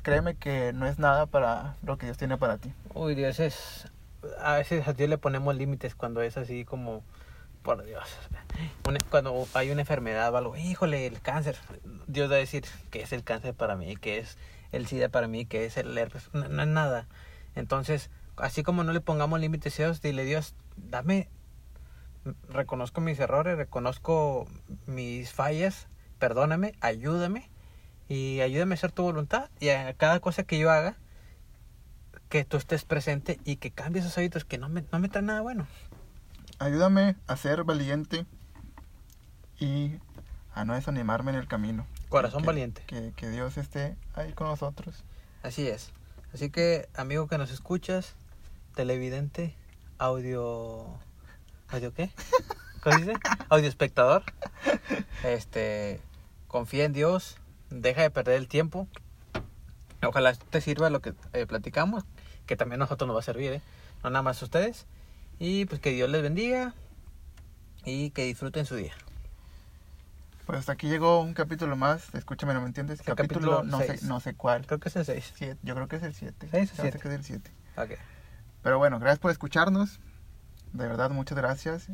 créeme 0.03 0.37
que 0.37 0.73
no 0.73 0.87
es 0.87 0.99
nada 0.99 1.27
para 1.27 1.77
lo 1.83 1.99
que 1.99 2.07
Dios 2.07 2.19
tiene 2.19 2.37
para 2.37 2.59
ti. 2.59 2.73
Uy, 2.95 3.15
Dios 3.15 3.41
es... 3.41 3.91
A 4.41 4.55
veces 4.57 4.89
a 4.89 4.93
Dios 4.93 5.09
le 5.09 5.19
ponemos 5.19 5.55
límites 5.55 5.95
cuando 5.95 6.23
es 6.23 6.37
así 6.37 6.65
como... 6.65 7.03
Por 7.63 7.83
Dios. 7.83 8.05
Cuando 9.09 9.49
hay 9.55 9.71
una 9.71 9.81
enfermedad 9.81 10.35
o 10.35 10.37
algo, 10.37 10.55
híjole, 10.55 11.07
el 11.07 11.23
cáncer. 11.23 11.57
Dios 12.07 12.31
va 12.31 12.35
a 12.35 12.39
decir 12.39 12.65
que 12.91 13.01
es 13.01 13.13
el 13.15 13.25
cáncer 13.25 13.55
para 13.55 13.75
mí, 13.75 13.97
que 13.97 14.19
es 14.19 14.37
el 14.71 14.87
SIDA 14.87 15.09
para 15.09 15.29
mí, 15.29 15.47
que 15.47 15.65
es 15.65 15.79
el 15.79 15.97
herpes. 15.97 16.29
No, 16.35 16.47
no 16.47 16.63
es 16.63 16.69
nada. 16.69 17.09
Entonces, 17.55 18.11
así 18.37 18.63
como 18.63 18.85
no 18.85 18.93
le 18.93 19.01
pongamos 19.01 19.41
límites 19.41 19.81
a 19.81 19.85
Dios, 19.85 20.03
dile 20.03 20.25
Dios, 20.25 20.55
dame... 20.77 21.31
Reconozco 22.51 23.01
mis 23.01 23.19
errores, 23.19 23.57
reconozco 23.57 24.47
mis 24.87 25.33
fallas, 25.33 25.89
perdóname, 26.19 26.75
ayúdame 26.81 27.51
y 28.09 28.41
ayúdame 28.41 28.75
a 28.75 28.77
hacer 28.77 28.93
tu 28.93 29.03
voluntad 29.03 29.51
y 29.61 29.69
a 29.71 29.93
cada 29.95 30.21
cosa 30.21 30.43
que 30.45 30.59
yo 30.59 30.71
haga 30.71 30.97
que 32.29 32.45
tú 32.45 32.57
estés 32.57 32.85
presente 32.85 33.39
y 33.45 33.57
que 33.57 33.71
cambies 33.71 34.05
esos 34.05 34.19
hábitos 34.19 34.45
que 34.45 34.59
no 34.59 34.69
me, 34.69 34.85
no 34.93 34.99
me 34.99 35.09
traen 35.09 35.27
nada 35.27 35.41
bueno. 35.41 35.67
Ayúdame 36.59 37.17
a 37.27 37.37
ser 37.37 37.65
valiente 37.65 38.27
y 39.59 39.93
a 40.55 40.65
no 40.65 40.75
desanimarme 40.75 41.31
en 41.33 41.39
el 41.39 41.47
camino. 41.49 41.87
Corazón 42.09 42.43
Que- 42.43 42.47
valiente. 42.47 42.83
Que, 42.87 43.13
que 43.17 43.29
Dios 43.29 43.57
esté 43.57 43.97
ahí 44.15 44.33
con 44.33 44.49
nosotros. 44.49 45.05
Así 45.43 45.67
es. 45.69 45.93
Así 46.33 46.51
que, 46.51 46.89
amigo 46.95 47.29
que 47.29 47.39
nos 47.39 47.51
escuchas, 47.51 48.15
televidente, 48.75 49.55
audio... 49.99 50.87
¿Audio 51.69 51.93
qué? 51.95 52.11
¿Cómo 52.83 52.97
dice? 52.97 53.15
Audio 53.49 53.69
espectador. 53.69 54.23
Este, 55.23 56.01
confía 56.49 56.85
en 56.85 56.93
Dios, 56.93 57.39
deja 57.81 58.03
de 58.03 58.11
perder 58.11 58.37
el 58.37 58.49
tiempo. 58.49 58.89
Ojalá 60.03 60.35
te 60.35 60.61
sirva 60.61 60.91
lo 60.91 61.01
que 61.01 61.15
eh, 61.33 61.47
platicamos, 61.47 62.05
que 62.47 62.57
también 62.57 62.81
a 62.81 62.85
nosotros 62.85 63.07
nos 63.07 63.17
va 63.17 63.21
a 63.21 63.25
servir, 63.25 63.53
¿eh? 63.53 63.63
No 64.03 64.11
nada 64.11 64.23
más 64.23 64.43
a 64.43 64.45
ustedes. 64.45 64.87
Y 65.39 65.65
pues 65.67 65.81
que 65.81 65.91
Dios 65.91 66.11
les 66.11 66.23
bendiga 66.23 66.75
y 67.85 68.11
que 68.11 68.25
disfruten 68.25 68.67
su 68.67 68.77
día. 68.77 68.93
Pues 70.47 70.59
hasta 70.59 70.73
aquí 70.73 70.89
llegó 70.89 71.21
un 71.21 71.33
capítulo 71.33 71.75
más. 71.75 72.15
Escúchame, 72.15 72.53
no 72.53 72.61
me 72.61 72.67
entiendes. 72.67 73.01
El 73.01 73.07
capítulo, 73.07 73.59
capítulo 73.59 73.63
no 73.63 73.81
sé, 73.81 74.07
no 74.07 74.21
sé 74.21 74.35
cuál. 74.35 74.67
Creo 74.67 74.79
que 74.79 74.91
es 74.91 74.97
el 74.97 75.05
6. 75.07 75.33
Siete, 75.35 75.59
yo 75.63 75.75
creo 75.75 75.89
que 75.89 75.97
es 75.97 76.03
el 76.03 76.15
7. 76.15 76.49
¿Seis 76.51 76.73
o 76.73 76.83
siete? 76.83 76.99
que 76.99 77.09
es 77.09 77.15
el 77.15 77.25
7. 77.25 77.51
Ok. 77.79 77.91
Pero 78.63 78.79
bueno, 78.79 78.99
gracias 78.99 79.21
por 79.21 79.31
escucharnos. 79.31 80.01
De 80.73 80.87
verdad, 80.87 81.11
muchas 81.11 81.39
gracias. 81.39 81.89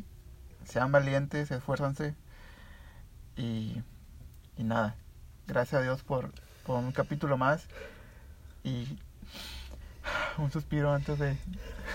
Sean 0.64 0.90
valientes, 0.90 1.50
esfuérzanse. 1.50 2.16
Y, 3.36 3.82
y 4.56 4.64
nada, 4.64 4.96
gracias 5.50 5.80
a 5.80 5.82
Dios 5.82 6.02
por, 6.02 6.32
por 6.64 6.78
un 6.78 6.92
capítulo 6.92 7.36
más. 7.36 7.66
Y 8.64 8.98
un 10.38 10.50
suspiro 10.50 10.92
antes 10.92 11.18
de, 11.18 11.36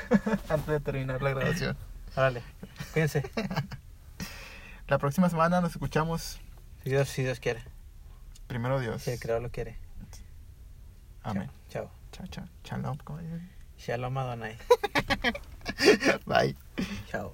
antes 0.50 0.68
de 0.68 0.80
terminar 0.80 1.22
la 1.22 1.32
grabación. 1.32 1.78
Órale. 2.16 2.44
Cuídense. 2.94 3.24
La 4.88 4.98
próxima 4.98 5.30
semana 5.30 5.62
nos 5.62 5.72
escuchamos. 5.72 6.40
Si 6.84 6.90
Dios, 6.90 7.10
si 7.10 7.24
Dios 7.24 7.40
quiere. 7.40 7.64
Primero 8.48 8.80
Dios. 8.80 9.02
Si 9.02 9.12
el 9.12 9.20
creador 9.20 9.42
lo 9.42 9.50
quiere. 9.50 9.78
Amén. 11.24 11.50
Chao. 11.70 11.90
Chao, 12.12 12.28
chao. 12.28 12.48
Shalom. 12.64 12.98
dicen. 13.20 13.52
Shalom 13.78 14.18
Adonai. 14.18 14.58
Bye. 16.26 16.56
Chao. 17.10 17.24